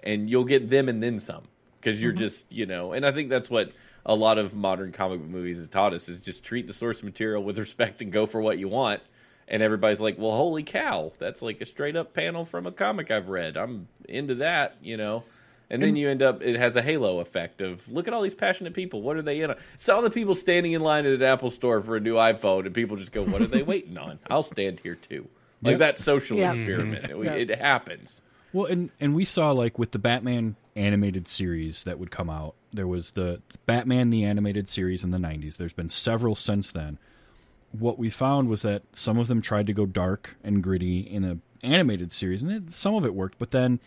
[0.03, 1.43] and you'll get them and then some.
[1.79, 2.03] Because Mm-hmm.
[2.03, 3.71] you're just you know, and I think that's what
[4.05, 7.03] a lot of modern comic book movies has taught us is just treat the source
[7.03, 9.01] material with respect and go for what you want.
[9.47, 13.11] And everybody's like, "Well, holy cow, that's like a straight up panel from a comic
[13.11, 13.57] I've read.
[13.57, 15.23] I'm into that," you know.
[15.69, 18.33] And then you end up, it has a halo effect of look at all these
[18.33, 19.01] passionate people.
[19.01, 19.51] What are they in?
[19.51, 19.57] on?
[19.75, 22.65] It's all the people standing in line at an Apple store for a new iPhone,
[22.65, 24.19] and people just go, "What are they waiting on?
[24.29, 25.27] I'll stand here too."
[25.63, 25.79] Like Yep.
[25.79, 26.49] that social Yeah.
[26.49, 27.05] experiment.
[27.05, 27.21] Mm-hmm.
[27.21, 27.53] It, Yeah.
[27.55, 28.21] it happens.
[28.53, 32.55] Well, and and we saw like with the Batman animated series that would come out,
[32.73, 35.57] there was the Batman the animated series in the 90s.
[35.57, 36.97] There's been several since then.
[37.71, 41.21] What we found was that some of them tried to go dark and gritty in
[41.21, 43.79] the animated series and it, some of it worked, but then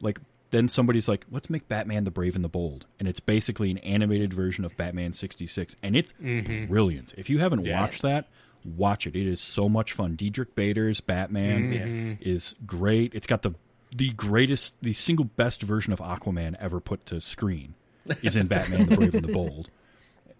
[0.00, 0.20] like
[0.50, 3.78] then somebody's like, "Let's make Batman the Brave and the Bold." And it's basically an
[3.78, 6.66] animated version of Batman 66 and it's mm-hmm.
[6.66, 7.14] brilliant.
[7.16, 7.80] If you haven't Yeah.
[7.80, 8.28] watched that,
[8.64, 9.16] watch it.
[9.16, 10.16] It is so much fun.
[10.16, 12.12] Diedrich Bader's Batman mm-hmm.
[12.20, 13.14] is great.
[13.14, 13.54] It's got the
[13.94, 17.74] the greatest, the single best version of Aquaman ever put to screen
[18.22, 19.70] is in Batman: The Brave and the Bold,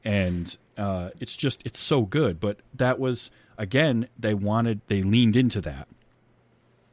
[0.04, 2.40] and uh, it's just it's so good.
[2.40, 5.86] But that was again, they wanted, they leaned into that,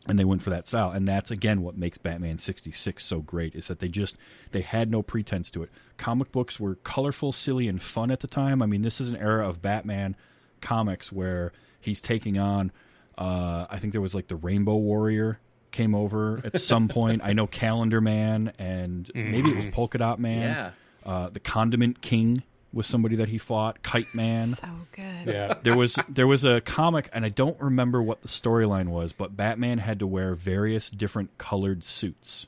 [0.08, 3.20] and they went for that style, and that's again what makes Batman sixty six so
[3.20, 4.18] great is that they just
[4.52, 5.70] they had no pretense to it.
[5.98, 8.62] Comic books were colorful, silly, and fun at the time.
[8.62, 10.16] I mean, this is an era of Batman
[10.62, 12.72] comics where he's taking on.
[13.18, 15.40] Uh, I think there was like the Rainbow Warrior
[15.72, 17.22] came over at some point.
[17.24, 20.42] I know Calendar Man and maybe it was Polka Dot Man.
[20.42, 20.72] Yeah.
[21.06, 22.44] Uh, the Condiment King
[22.74, 23.82] was somebody that he fought.
[23.82, 24.48] Kite Man.
[24.48, 25.26] So good.
[25.28, 25.54] Yeah.
[25.64, 29.36] There was there was a comic, and I don't remember what the storyline was, but
[29.38, 32.46] Batman had to wear various different colored suits.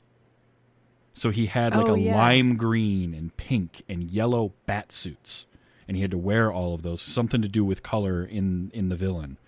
[1.14, 2.14] So he had like Oh, a yeah.
[2.16, 5.46] lime green and pink and yellow bat suits,
[5.88, 7.02] and he had to wear all of those.
[7.02, 9.38] Something to do with color in in the villain.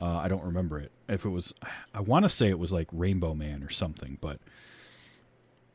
[0.00, 0.92] Uh, I don't remember it.
[1.10, 1.52] If it was,
[1.92, 4.38] I want to say it was like Rainbow Man or something, but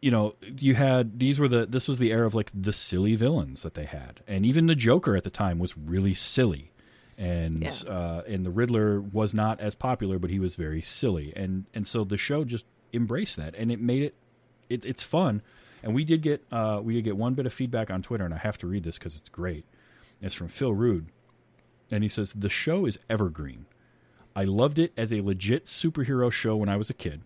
[0.01, 3.15] you know, you had these were the this was the era of like the silly
[3.15, 6.71] villains that they had, and even the Joker at the time was really silly,
[7.17, 7.71] and Yeah.
[7.91, 11.85] uh, and the Riddler was not as popular, but he was very silly, and and
[11.87, 14.15] so the show just embraced that, and it made it,
[14.69, 15.41] it it's fun,
[15.81, 18.33] and we did get uh, we did get one bit of feedback on Twitter, and
[18.33, 19.65] I have to read this because it's great.
[20.21, 21.07] It's from Phil Rude,
[21.89, 23.65] and he says the show is evergreen.
[24.35, 27.21] I loved it as a legit superhero show when I was a kid.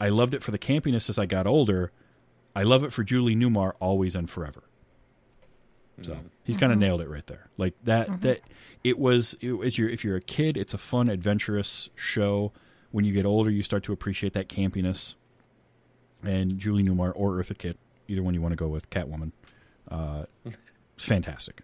[0.00, 1.92] I loved it for the campiness as I got older.
[2.54, 4.62] I love it for Julie Newmar always and forever.
[6.02, 6.26] So mm-hmm.
[6.44, 6.86] he's kind of mm-hmm.
[6.86, 7.48] nailed it right there.
[7.56, 8.08] Like that.
[8.08, 8.20] Mm-hmm.
[8.22, 8.40] That
[8.84, 9.34] it was.
[9.40, 12.52] It, as you're, if you're a kid, it's a fun, adventurous show.
[12.90, 15.14] When you get older, you start to appreciate that campiness.
[16.22, 19.32] And Julie Newmar or Eartha Kitt, either one you want to go with, Catwoman,
[19.90, 21.62] uh, it's fantastic.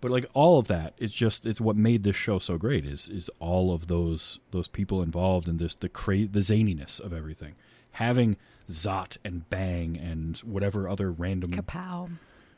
[0.00, 3.08] But like all of that, it's just it's what made this show so great is
[3.08, 7.54] is all of those those people involved and this the cra- the zaniness of everything.
[7.92, 8.36] Having
[8.70, 12.08] Zot and Bang and whatever other random Kapow.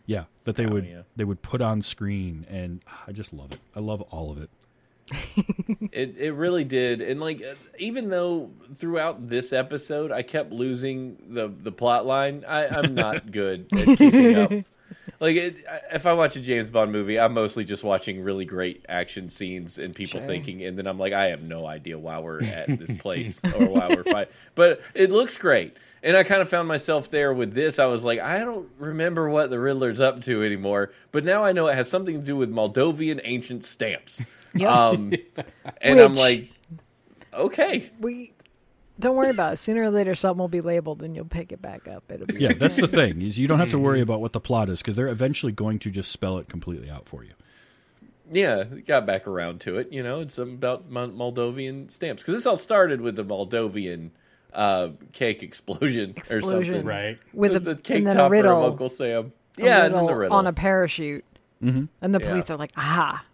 [0.07, 1.03] yeah that they Oh, would yeah.
[1.16, 3.61] they would put on screen and I just love it.
[3.74, 4.51] I love all of it.
[5.93, 7.43] It it really did, and like
[7.78, 13.30] even though throughout this episode I kept losing the the plot line, I, I'm not
[13.30, 14.53] good at keeping up.
[15.23, 18.85] Like it, if I watch a James Bond movie, I'm mostly just watching really great
[18.89, 20.29] action scenes and people Sure.
[20.29, 23.68] thinking, and then I'm like, I have no idea why we're at this place or
[23.68, 24.35] why we're fighting.
[24.57, 27.79] But it looks great, and I kind of found myself there with this.
[27.79, 31.53] I was like, I don't remember what the Riddler's up to anymore, but now I
[31.53, 34.23] know it has something to do with Moldovan ancient stamps.
[34.57, 34.68] Yep.
[34.68, 35.12] Um,
[35.81, 36.51] and I'm like,
[37.33, 38.33] okay, we
[39.01, 39.57] don't worry about it.
[39.59, 42.05] Sooner or later, something will be labeled, and you'll pick it back up.
[42.11, 43.84] It'll be Yeah, that's the thing is you don't have to Mm-hmm.
[43.84, 46.90] worry about what the plot is because they're eventually going to just spell it completely
[46.90, 47.32] out for you.
[48.30, 49.93] yeah, got back around to it.
[49.93, 54.11] You know, it's about Mo- Moldovan stamps because this all started with the Moldovan
[54.55, 56.74] uh, cake explosion, or Explosion.
[56.74, 57.18] something, Right.
[57.32, 58.59] with a the cake topper riddle.
[58.64, 59.32] of Uncle Sam.
[59.59, 61.24] a Yeah, and then the riddle riddle on a parachute,
[61.61, 62.28] and the Yeah.
[62.28, 63.24] police are like, "Aha,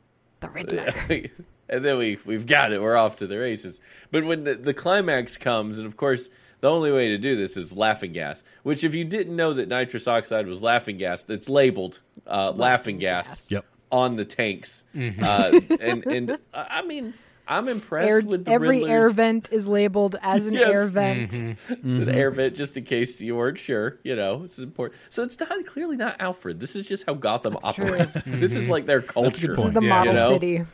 [0.40, 0.92] the Riddler."
[1.68, 2.80] and then we we've got it.
[2.80, 3.80] We're off to the races.
[4.10, 6.28] But when the, the climax comes, and of course
[6.60, 8.42] the only way to do this is laughing gas.
[8.64, 12.98] Which, if you didn't know that nitrous oxide was laughing gas, it's labeled uh, laughing
[12.98, 13.50] gas.
[13.50, 13.64] Yep.
[13.90, 17.14] On the tanks, uh, and and uh, I mean,
[17.46, 20.68] I'm impressed Air, with the every Riddler's- air vent is labeled as an Yes.
[20.70, 21.32] air vent.
[21.32, 23.98] It's an air vent, just in case you weren't sure.
[24.04, 25.00] You know, it's important.
[25.08, 26.60] So it's not clearly not Alfred.
[26.60, 27.60] This is just how Gotham true.
[27.86, 28.20] operates.
[28.26, 29.54] This is like their culture.
[29.54, 29.88] This is the Yeah.
[29.88, 30.28] model You know?
[30.28, 30.64] city.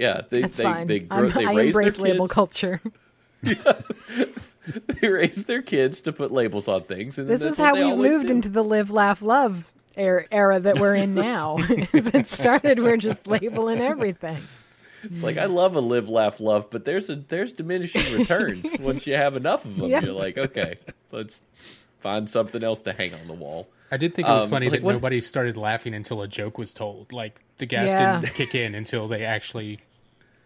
[0.00, 0.86] Yeah, they That's they fine.
[0.86, 2.34] they, grow, I'm- they I raise their embrace label kids.
[2.34, 2.80] culture.
[5.00, 7.18] they raise their kids to put labels on things.
[7.18, 8.34] And This that's is how they we've moved do.
[8.34, 11.58] into the live, laugh, love era, era that we're in now.
[11.92, 14.38] As it started, we're just labeling everything.
[15.02, 19.06] It's like I love a live, laugh, love, but there's a there's diminishing returns once
[19.06, 19.88] you have enough of them.
[19.90, 20.02] Yeah.
[20.02, 20.74] You're like, okay,
[21.10, 21.40] let's
[22.00, 23.66] find something else to hang on the wall.
[23.90, 26.28] I did think it was Um, funny like that what- nobody started laughing until a
[26.28, 27.12] joke was told.
[27.14, 28.20] Like the gas Yeah.
[28.20, 29.80] didn't kick in until they actually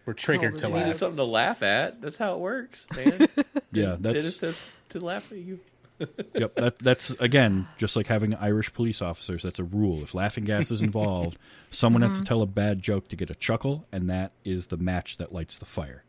[0.05, 0.95] were triggered to laugh.
[0.97, 2.01] something to laugh at.
[2.01, 3.27] That's how it works, man.
[3.71, 5.59] Yeah, Dennis that's says to laugh at you.
[6.33, 6.55] yep.
[6.55, 9.43] That that's again just like having Irish police officers.
[9.43, 10.03] That's a rule.
[10.03, 11.37] If laughing gas is involved,
[11.69, 12.25] someone has to Mm-hmm.
[12.25, 15.57] tell a bad joke to get a chuckle, and that is the match that lights
[15.57, 16.03] the fire.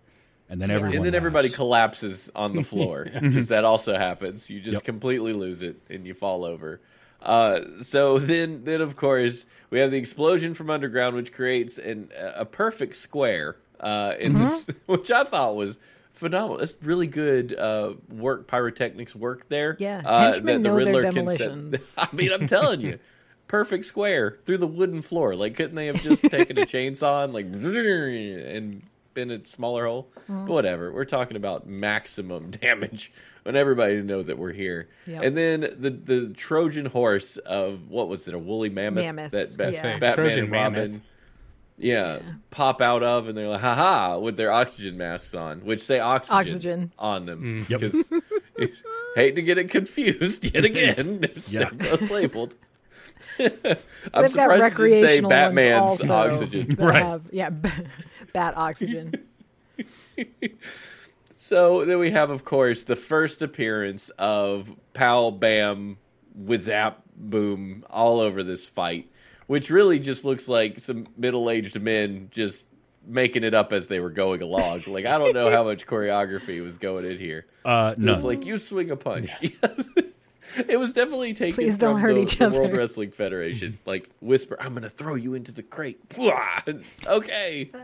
[0.48, 4.48] And then everyone and then everybody collapses on the floor because that also happens.
[4.50, 4.84] You just Yep.
[4.84, 6.80] completely lose it and you fall over.
[7.20, 12.10] Uh, so then, then of course we have the explosion from underground, which creates an,
[12.36, 15.78] a perfect square uh, in this, which I thought was
[16.12, 16.58] phenomenal.
[16.60, 19.76] It's really good uh, work, pyrotechnics work there.
[19.78, 21.94] Yeah, uh, henchmen know their demolitions.
[21.98, 22.98] I mean, I'm telling you.
[23.48, 25.36] Perfect square through the wooden floor.
[25.36, 28.82] Like, couldn't they have just taken a chainsaw and like and
[29.14, 30.08] been a smaller hole?
[30.28, 30.46] Mm.
[30.46, 30.92] But whatever.
[30.92, 33.12] We're talking about maximum damage.
[33.44, 34.88] Want everybody to know that we're here.
[35.06, 35.22] Yep.
[35.22, 38.34] And then the the Trojan horse of what was it?
[38.34, 39.82] A woolly mammoth, Mammoth, that Bat- yeah.
[39.98, 40.72] Batman Trojan and Robin.
[40.90, 41.00] mammoth.
[41.78, 42.20] Yeah,
[42.50, 46.36] pop out of, and they're like, haha, with their oxygen masks on, which say oxygen,
[46.38, 46.92] Oxygen.
[46.98, 47.64] on them.
[47.66, 47.80] Mm, yep.
[47.80, 48.10] Because
[49.14, 51.26] hate to get it confused yet again.
[51.48, 51.68] Yeah.
[51.72, 52.54] They're both labeled.
[53.38, 56.14] I'm They've surprised it didn't say Batman's ones also
[56.44, 56.76] oxygen.
[56.78, 57.02] Right.
[57.02, 57.50] have- yeah,
[58.32, 59.12] bat oxygen.
[61.36, 65.98] So then we have, of course, the first appearance of Pow Bam
[66.38, 69.10] Wizap Boom all over this fight,
[69.46, 72.66] which really just looks like some middle aged men just
[73.06, 74.82] making it up as they were going along.
[74.88, 77.46] like I don't know how much choreography was going in here.
[77.64, 79.30] Uh, It no, was like you swing a punch.
[80.68, 82.72] it was definitely taken Please don't from hurt the, each the World.
[82.72, 83.78] Wrestling Federation.
[83.86, 86.00] Like whisper, I'm going to throw you into the crate.
[87.06, 87.70] okay.
[87.72, 87.80] Yeah,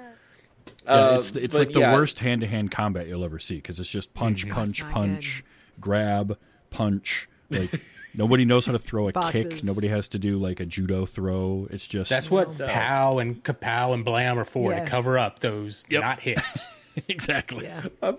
[0.86, 1.92] Uh, it's it's but like the yeah.
[1.92, 4.88] worst hand to hand combat you'll ever see because it's just punch, punch, Mm-hmm.
[4.88, 5.44] not punch,
[5.80, 6.38] grab,
[6.70, 7.28] punch.
[7.50, 7.70] Like
[8.16, 9.62] nobody knows how to throw a kick.
[9.64, 11.66] Nobody has to do like a judo throw.
[11.70, 14.84] It's just That's what pow and kapow and blam are for Yeah.
[14.84, 16.00] to cover up those Yep.
[16.02, 16.68] not hits.
[17.08, 17.66] exactly.
[17.66, 18.12] Yeah.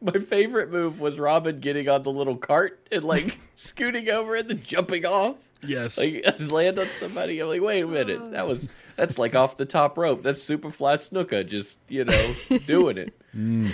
[0.00, 4.48] My favorite move was Robin getting on the little cart and like scooting over and
[4.50, 5.36] then jumping off.
[5.64, 5.96] Yes.
[5.96, 7.38] Like land on somebody.
[7.38, 8.32] I'm like, wait a minute.
[8.32, 10.22] That was that's like off the top rope.
[10.24, 12.34] That's Superfly Snuka just, you know,
[12.66, 13.14] doing it.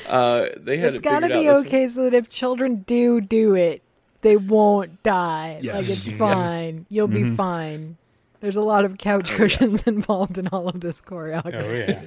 [0.06, 1.64] Uh, they had It's it got to be out.
[1.64, 3.82] This- okay so that if children do do it,
[4.22, 5.54] they won't die.
[5.54, 5.90] Like Yes.
[5.90, 6.86] it's fine.
[6.88, 7.36] You'll be mm-hmm.
[7.36, 7.96] fine.
[8.40, 11.64] There's a lot of couch oh, cushions involved in all of this choreography.
[11.64, 12.02] oh yeah.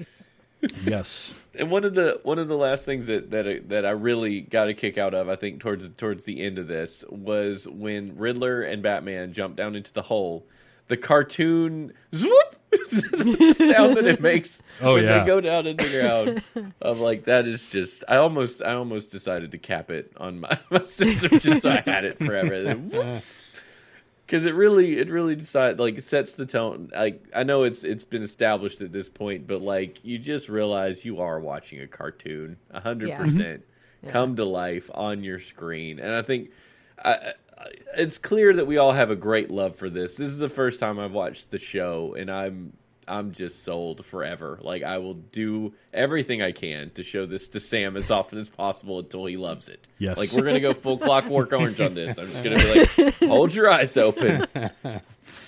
[0.86, 1.34] Yes.
[1.58, 4.42] And one of the one of the last things that that I, that I really
[4.42, 8.16] got a kick out of, I think towards towards the end of this, was when
[8.16, 10.46] Riddler and Batman jump down into the hole.
[10.92, 15.20] The cartoon swoop the sound that it makes Oh, when yeah.
[15.20, 16.00] they go down into the
[16.54, 16.74] ground.
[16.82, 20.60] Of like that is just I almost I almost decided to cap it on my,
[20.70, 22.76] my system just so I had it forever.
[24.26, 27.84] because it really it really decide like it sets the tone like i know it's
[27.84, 31.88] it's been established at this point but like you just realize you are watching a
[31.88, 33.18] cartoon a hundred Yeah.
[33.20, 33.64] percent
[34.04, 34.10] mm-hmm.
[34.10, 36.52] come to life on your screen and i think
[37.04, 37.34] I, I-
[37.98, 40.16] it's clear that we all have a great love for this.
[40.16, 42.74] This is the first time i've watched the show and i'm
[43.08, 44.60] i'm just sold forever.
[44.62, 48.48] Like i will do everything i can to show this to sam as often as
[48.48, 49.86] possible until he loves it.
[49.98, 50.18] Yes.
[50.18, 52.18] like we're gonna go full clockwork orange on this.
[52.18, 54.46] I'm just gonna be like hold your eyes open.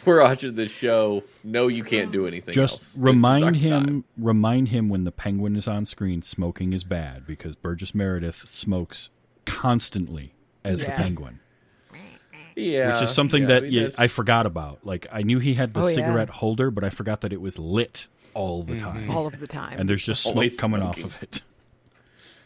[0.05, 1.23] We're watching this show.
[1.43, 4.03] No you can't do anything Just This is remind him, time.
[4.17, 9.09] remind him when the penguin is on screen, smoking is bad because Burgess Meredith smokes
[9.45, 10.33] constantly
[10.63, 11.39] as the penguin,
[12.55, 14.79] yeah which is something yeah, that I, mean, you- I forgot about.
[14.85, 15.95] Like I knew he had the Oh, yeah.
[15.95, 19.47] cigarette holder, but I forgot that it was lit all the time, all of the
[19.47, 19.79] time.
[19.79, 21.03] and there's just smoke Always coming smoking.
[21.05, 21.41] off of it.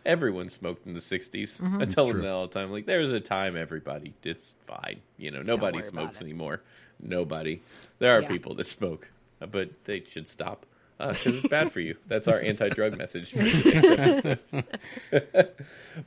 [0.05, 1.81] everyone smoked in the 60s Mm-hmm.
[1.81, 2.21] i tell them true.
[2.23, 5.81] that all the time like there was a time everybody it's fine you know nobody
[5.81, 6.61] smokes anymore
[7.01, 7.61] nobody
[7.99, 8.27] there are Yeah.
[8.29, 10.65] people that smoke but they should stop
[10.97, 11.95] because it's bad for you.
[12.07, 13.33] That's our anti-drug message.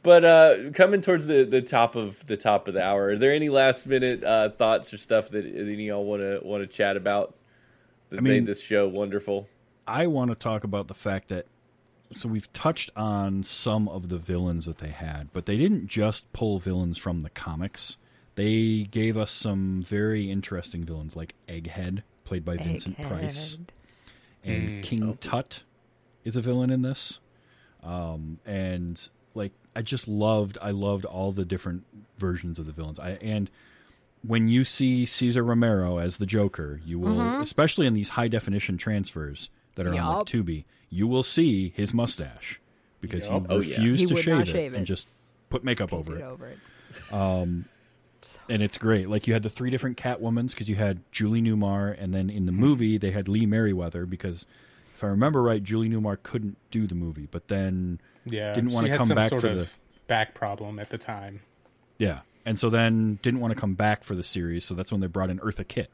[0.03, 3.32] But uh coming towards the the top of the top of the hour are there
[3.32, 6.68] any last minute uh thoughts or stuff that any of y'all want to want to
[6.68, 7.34] chat about
[8.11, 9.49] that I mean- made this show wonderful?
[9.86, 11.47] I want to talk about the fact that
[12.16, 16.32] so we've touched on some of the villains that they had, but they didn't just
[16.32, 17.97] pull villains from the comics.
[18.34, 23.59] They gave us some very interesting villains like Egghead, played by Vincent Price,
[24.45, 24.55] Egghead.
[24.55, 24.82] and mm.
[24.82, 25.16] King oh.
[25.20, 25.62] Tut
[26.24, 27.18] is a villain in this.
[27.82, 31.84] Um, and like I just loved I loved all the different
[32.18, 32.99] versions of the villains.
[32.99, 33.51] I and
[34.22, 37.41] when you see Cesar Romero as the Joker, you will mm-hmm.
[37.41, 40.26] especially in these high definition transfers that are on like Yup.
[40.26, 42.61] Tubi, you will see his mustache
[43.01, 43.43] because Yup.
[43.43, 43.76] he Oh, yeah.
[43.76, 45.07] refused He to would shave it, shave and just
[45.49, 46.26] put makeup Paint over it it
[47.12, 47.64] over
[48.23, 48.39] it.
[48.49, 49.09] and it's great.
[49.09, 52.47] Like you had the three different Catwomans because you had Julie Newmar, and then in
[52.47, 52.61] the Mm-hmm.
[52.61, 54.47] movie they had Lee Meriwether because
[54.95, 58.97] if I remember right, Julie Newmar couldn't do the movie, but then Yeah, Didn't wanna
[58.97, 59.68] come some back sort for of the-
[60.07, 61.41] back problem at the time.
[61.99, 65.01] yeah, and so then didn't want to come back for the series, so that's when
[65.01, 65.91] they brought in Eartha Kitt.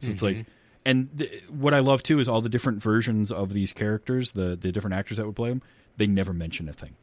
[0.00, 0.38] So it's Mm-hmm.
[0.38, 0.46] like,
[0.84, 4.54] and th- what I love too is all the different versions of these characters, the
[4.56, 5.62] the different actors that would play them.
[5.96, 6.94] They never mention a thing.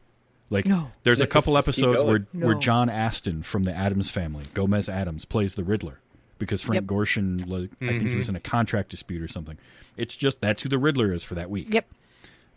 [0.54, 0.90] Like No.
[1.02, 2.44] there's a couple episodes where going.
[2.46, 6.00] where John Astin from the Addams family, Gomez Addams, plays the Riddler
[6.38, 6.90] because Frank Yep.
[6.90, 9.58] Gorshin, like, I think he was in a contract dispute or something.
[9.96, 11.68] It's just that's who the Riddler is for that week.
[11.74, 11.86] Yep.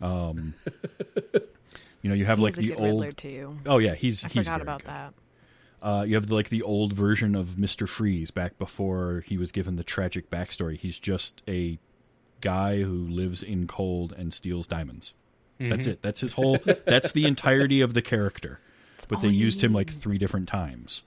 [2.00, 2.84] You know, you have He's like a the good old.
[3.04, 3.58] Riddler too.
[3.66, 4.88] Oh yeah, he's I he's forgot about good.
[4.90, 5.14] that.
[5.82, 9.50] Uh, you have the, like the old version of Mister Freeze back before he was
[9.50, 10.78] given the tragic backstory.
[10.78, 11.78] He's just a
[12.40, 15.12] guy who lives in cold and steals diamonds.
[15.58, 15.90] That's Mm-hmm.
[15.90, 16.02] it.
[16.02, 16.58] That's his whole.
[16.86, 18.60] that's the entirety of the character.
[19.08, 21.02] But they used him like three different times.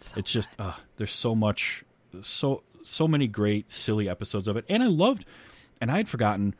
[0.00, 1.84] So it's just uh, there's so much,
[2.22, 5.24] so so many great silly episodes of it, and I loved.
[5.80, 6.54] And I had forgotten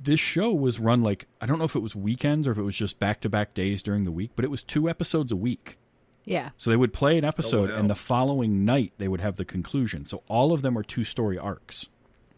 [0.00, 2.62] this show was run like I don't know if it was weekends or if it
[2.62, 5.36] was just back to back days during the week, but it was two episodes a
[5.36, 5.76] week.
[6.24, 6.50] Yeah.
[6.56, 7.76] So they would play an episode, wow.
[7.76, 10.06] and the following night they would have the conclusion.
[10.06, 11.86] So all of them are two story arcs,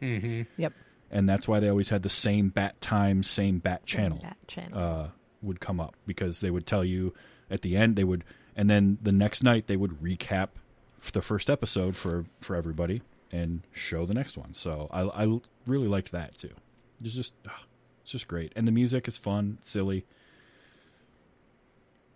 [0.01, 0.73] Yep.
[1.15, 4.79] And that's why they always had the same bat time, same bat channel That channel.
[4.79, 5.09] uh,
[5.43, 7.15] would come up because they would tell you
[7.51, 8.25] at the end they would,
[8.57, 10.49] and then the next night they would recap
[11.13, 13.01] the first episode for for everybody
[13.33, 14.55] and show the next one.
[14.55, 16.51] So I, I really liked that too.
[17.03, 17.35] It's just
[18.03, 20.05] it's just great, and the music is fun, silly.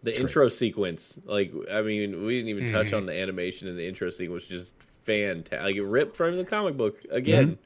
[0.02, 2.74] The It's intro sequence, like I mean, we didn't even Mm-hmm.
[2.74, 5.60] touch on the animation in the intro sequence, just fantastic.
[5.60, 7.58] Like it ripped from the comic book again.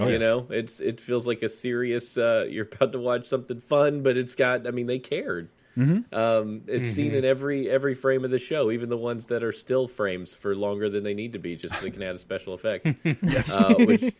[0.00, 0.18] Oh, you yeah.
[0.18, 2.16] know, it's it feels like a serious.
[2.16, 4.66] Uh, you're about to watch something fun, but it's got.
[4.66, 5.50] I mean, they cared.
[5.76, 6.14] Mm-hmm.
[6.14, 9.52] Um, it's seen in every every frame of the show, even the ones that are
[9.52, 12.18] still frames for longer than they need to be, just so they can add a
[12.18, 12.86] special effect.
[13.04, 14.14] uh, which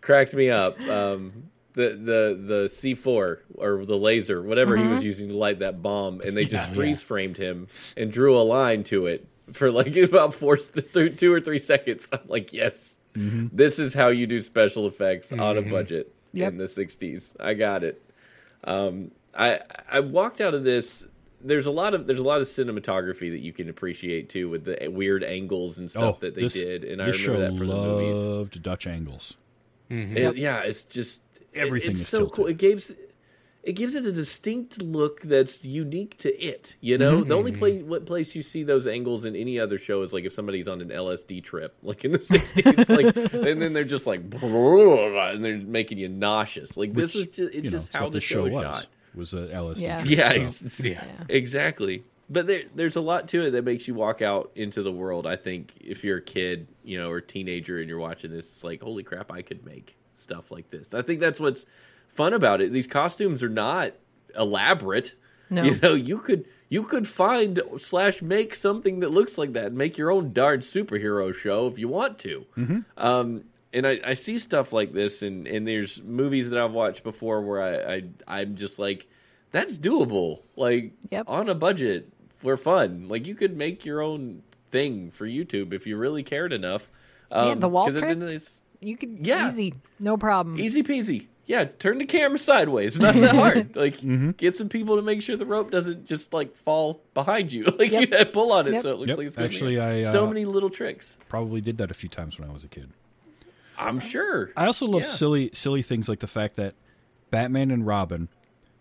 [0.00, 0.80] cracked me up.
[0.80, 5.60] Um, the the the C four or the laser, whatever he was using to light
[5.60, 9.70] that bomb, and they just freeze framed him and drew a line to it for
[9.70, 12.08] like about four, th- two or three seconds.
[12.12, 13.46] I'm like, yes, Mm-hmm.
[13.56, 15.70] this is how you do special effects on a mm-hmm.
[15.70, 16.52] budget Yep.
[16.52, 17.34] in the '60s.
[17.40, 18.02] I got it.
[18.64, 19.60] Um, I
[19.90, 21.06] I walked out of this.
[21.40, 24.64] There's a lot of there's a lot of cinematography that you can appreciate too, with
[24.64, 27.46] the weird angles and stuff oh, that they Oh, this, did, and I this remember
[27.46, 28.16] show that from the movies.
[28.26, 29.36] loved Dutch angles.
[29.90, 30.16] Mm-hmm.
[30.16, 32.34] It- yeah, it's just it- Everything it's is so tilted.
[32.36, 32.46] cool.
[32.46, 32.92] It gives
[33.62, 36.76] it gives it a distinct look that's unique to it.
[36.80, 37.28] You know, Mm-hmm.
[37.28, 40.24] the only place what place you see those angles in any other show is like
[40.24, 44.06] if somebody's on an LSD trip, like in the sixties, like and then they're just
[44.06, 46.76] like and they're making you nauseous.
[46.76, 48.86] Like this is just it's just it's how the the show, show was shot.
[49.14, 49.80] was a LSD.
[49.80, 49.98] Yeah.
[49.98, 51.04] trip, Yeah, so- Yeah.
[51.04, 51.24] Yeah.
[51.28, 52.04] exactly.
[52.30, 55.26] but there, there's a lot to it that makes you walk out into the world.
[55.26, 58.62] I think if you're a kid, you know, or teenager, and you're watching this, it's
[58.64, 60.92] like, holy crap, I could make stuff like this.
[60.94, 61.64] I think that's what's
[62.18, 62.72] fun about it.
[62.72, 63.92] These costumes are not
[64.36, 65.14] elaborate.
[65.50, 65.62] No.
[65.62, 69.76] You know, you could you could find slash make something that looks like that and
[69.78, 72.44] make your own darn superhero show if you want to.
[72.98, 77.02] Um, and I, I see stuff like this, and, and there's movies that I've watched
[77.04, 79.08] before where I, I I'm just like,
[79.50, 80.42] that's doable.
[80.56, 81.24] Like Yep.
[81.28, 83.08] on a budget for fun.
[83.08, 86.90] Like you could make your own thing for YouTube if you really cared enough.
[87.30, 88.10] Um, Yeah, the wall 'cause at the trick?
[88.10, 88.50] end of
[88.80, 89.48] You could Yeah.
[89.50, 90.58] easy, no problem.
[90.60, 91.26] Easy peasy.
[91.48, 93.00] Yeah, turn the camera sideways.
[93.00, 93.74] Not that hard.
[93.74, 94.32] Like, Mm-hmm.
[94.32, 97.64] get some people to make sure the rope doesn't just like fall behind you.
[97.78, 98.10] Like Yep.
[98.10, 98.82] you pull on it Yep.
[98.82, 99.18] so it looks Yep.
[99.18, 99.80] like it's going Actually, in.
[99.82, 101.16] I, so uh, many little tricks.
[101.28, 102.90] Probably did that a few times when I was a kid.
[103.78, 104.52] I'm sure.
[104.56, 105.08] I also love Yeah.
[105.08, 106.74] silly silly things like the fact that
[107.30, 108.28] Batman and Robin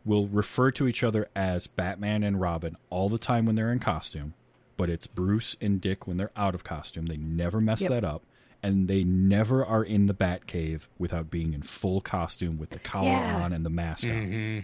[0.03, 3.80] will refer to each other as Batman and Robin all the time when they're in
[3.80, 4.34] costume,
[4.76, 7.05] but it's Bruce and Dick when they're out of costume.
[7.07, 7.89] They never mess Yep.
[7.91, 8.24] that up.
[8.68, 13.07] And they never are in the Batcave without being in full costume with the collar
[13.07, 13.43] Yeah.
[13.43, 14.11] on and the mask on.
[14.11, 14.59] Mm-hmm.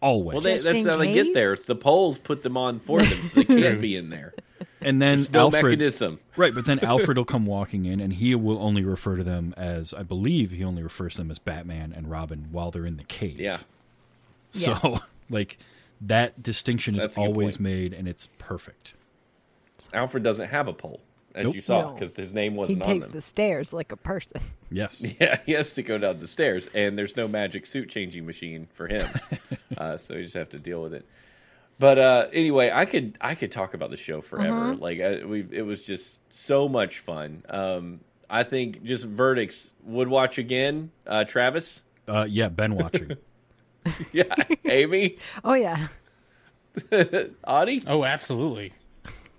[0.00, 0.34] Always.
[0.34, 1.56] Well, they, that's in how they get there.
[1.56, 4.32] The poles put them on for them, so they can't be in there.
[4.80, 6.20] and then No Alfred, mechanism.
[6.36, 9.54] Right, but then Alfred will come walking in, and he will only refer to them
[9.56, 12.96] as I believe he only refers to them as Batman and Robin while they're in
[12.96, 13.40] the cave.
[13.40, 13.58] Yeah.
[14.52, 15.00] So,
[15.30, 15.58] like
[16.00, 17.60] that distinction is That's a good always point.
[17.64, 18.94] made, and it's perfect.
[19.92, 21.00] Alfred doesn't have a pole,
[21.38, 21.54] as Nope.
[21.54, 21.94] you saw, No.
[21.94, 23.14] because his name wasn't on takes them.
[23.14, 24.40] the stairs like a person.
[24.70, 25.02] Yes.
[25.18, 28.68] Yeah, he has to go down the stairs, and there's no magic suit changing machine
[28.74, 29.08] for him,
[29.78, 31.06] uh, so you just have to deal with it.
[31.78, 34.74] But uh, anyway, I could I could talk about the show forever.
[34.74, 37.44] Like I, we, it was just so much fun.
[37.48, 40.90] Um, I think just verdicts would watch again.
[41.06, 43.12] Uh, Travis, Uh, yeah, Ben watching.
[44.12, 44.24] yeah,
[44.68, 45.88] Amy, Oh yeah,
[47.46, 47.84] Audie.
[47.86, 48.72] Oh, absolutely.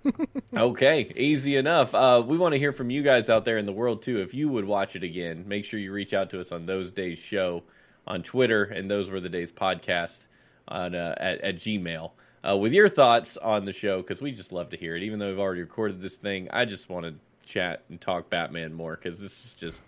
[0.56, 1.94] Okay, easy enough.
[1.94, 4.20] Uh, we want to hear from you guys out there in the world too.
[4.20, 6.90] If you would watch it again, make sure you reach out to us on those
[6.90, 7.62] days show
[8.06, 10.26] on Twitter and those were the days podcast
[10.66, 12.10] on uh, at, at Gmail
[12.48, 15.02] uh, with your thoughts on the show because we just love to hear it.
[15.02, 17.14] Even though we've already recorded this thing, I just want to
[17.46, 19.82] chat and talk Batman more because this is just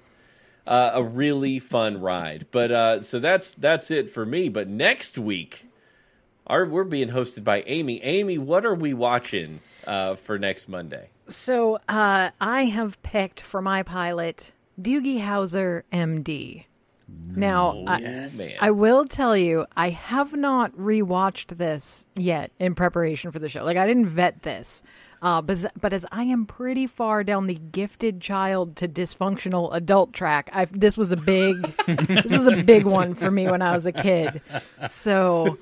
[0.67, 2.47] uh, a really fun ride.
[2.51, 4.49] But uh, so that's that's it for me.
[4.49, 5.67] But next week,
[6.47, 8.03] our we're being hosted by Amy.
[8.03, 11.09] Amy, what are we watching uh, for next Monday?
[11.29, 16.65] So uh, I have picked for my pilot Doogie Howser, MD.
[17.35, 18.29] Now, I.
[18.61, 23.65] I will tell you, I have not rewatched this yet in preparation for the show.
[23.65, 24.83] Like, I didn't vet this.
[25.23, 30.13] Uh, but, but as I am pretty far down the gifted child to dysfunctional adult
[30.13, 33.73] track, I this was a big this was a big one for me when I
[33.73, 34.43] was a kid.
[34.89, 35.59] So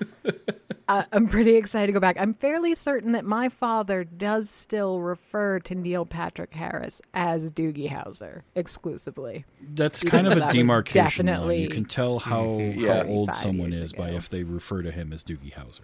[0.90, 2.16] I, I'm pretty excited to go back.
[2.18, 7.88] I'm fairly certain that my father does still refer to Neil Patrick Harris as Doogie
[7.88, 9.44] Howser exclusively.
[9.74, 11.26] That's kind of a that was demarcation.
[11.26, 11.34] line.
[11.36, 13.04] definitely You can tell how, Yeah.
[13.04, 15.80] how old someone years is by if they refer to him as Doogie Howser.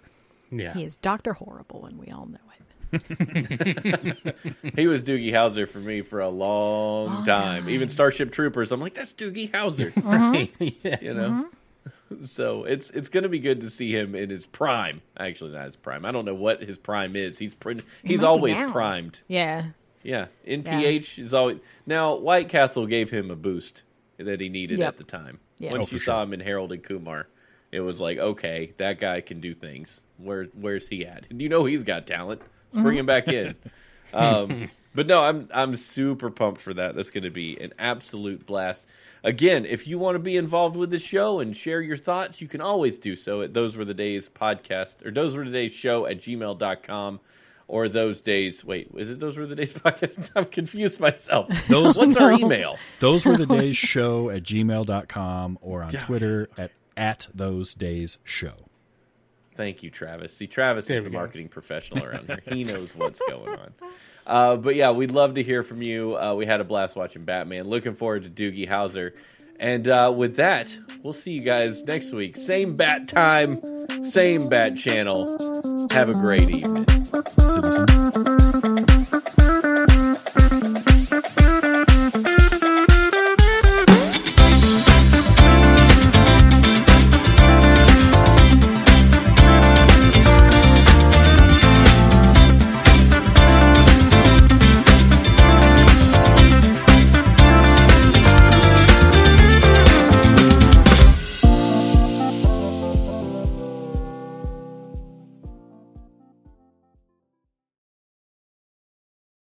[0.51, 0.73] Yeah.
[0.73, 2.43] He is Doctor Horrible, and we all know it.
[4.75, 7.63] He was Doogie Howser for me for a long, Long time.
[7.63, 7.69] time.
[7.69, 9.91] Even Starship Troopers, I'm like, that's Doogie Howser.
[10.03, 10.53] Right.
[10.59, 10.77] Mm-hmm.
[10.87, 10.97] yeah.
[11.01, 11.29] you know.
[11.29, 11.41] Mm-hmm.
[12.23, 15.01] So it's it's going to be good to see him in his prime.
[15.19, 16.05] Actually, not his prime.
[16.05, 17.37] I don't know what his prime is.
[17.37, 19.21] He's pr- he's always primed.
[19.27, 19.65] Yeah.
[20.03, 22.15] Yeah, NPH is always now.
[22.15, 23.83] White Castle gave him a boost
[24.17, 24.87] that he needed Yep.
[24.87, 25.39] at the time.
[25.59, 25.71] Yeah.
[25.71, 27.27] Once Oh, for you saw him in Harold and Kumar,
[27.73, 30.01] it was like, okay, that guy can do things.
[30.17, 31.25] Where where's he at?
[31.29, 32.41] And you know he's got talent.
[32.71, 33.55] Let's bring him back in.
[34.13, 36.95] Um, but no, I'm I'm super pumped for that.
[36.95, 38.85] That's going to be an absolute blast.
[39.27, 42.47] Again, if you want to be involved with the show and share your thoughts, you
[42.47, 45.73] can always do so at Those Were the Days podcast or Those Were the Days
[45.73, 47.19] show at gmail.com
[47.67, 48.63] or those days.
[48.63, 50.31] Wait, is it Those Were the Days podcast?
[50.35, 51.49] I'm confused myself.
[51.67, 52.77] Those- What's our email?
[53.01, 58.53] Those were the days show at gmail.com or on Twitter at at those days show.
[59.55, 60.33] Thank you, Travis.
[60.37, 61.17] See, Travis There is we the go.
[61.19, 62.41] marketing professional around here.
[62.47, 63.73] He knows what's going on.
[64.27, 66.17] Uh, but yeah, we'd love to hear from you.
[66.17, 67.67] Uh, we had a blast watching Batman.
[67.67, 69.13] Looking forward to Doogie Howser.
[69.59, 72.37] And uh, with that, we'll see you guys next week.
[72.37, 73.59] Same bat time,
[74.05, 75.87] same bat channel.
[75.91, 76.85] Have a great evening.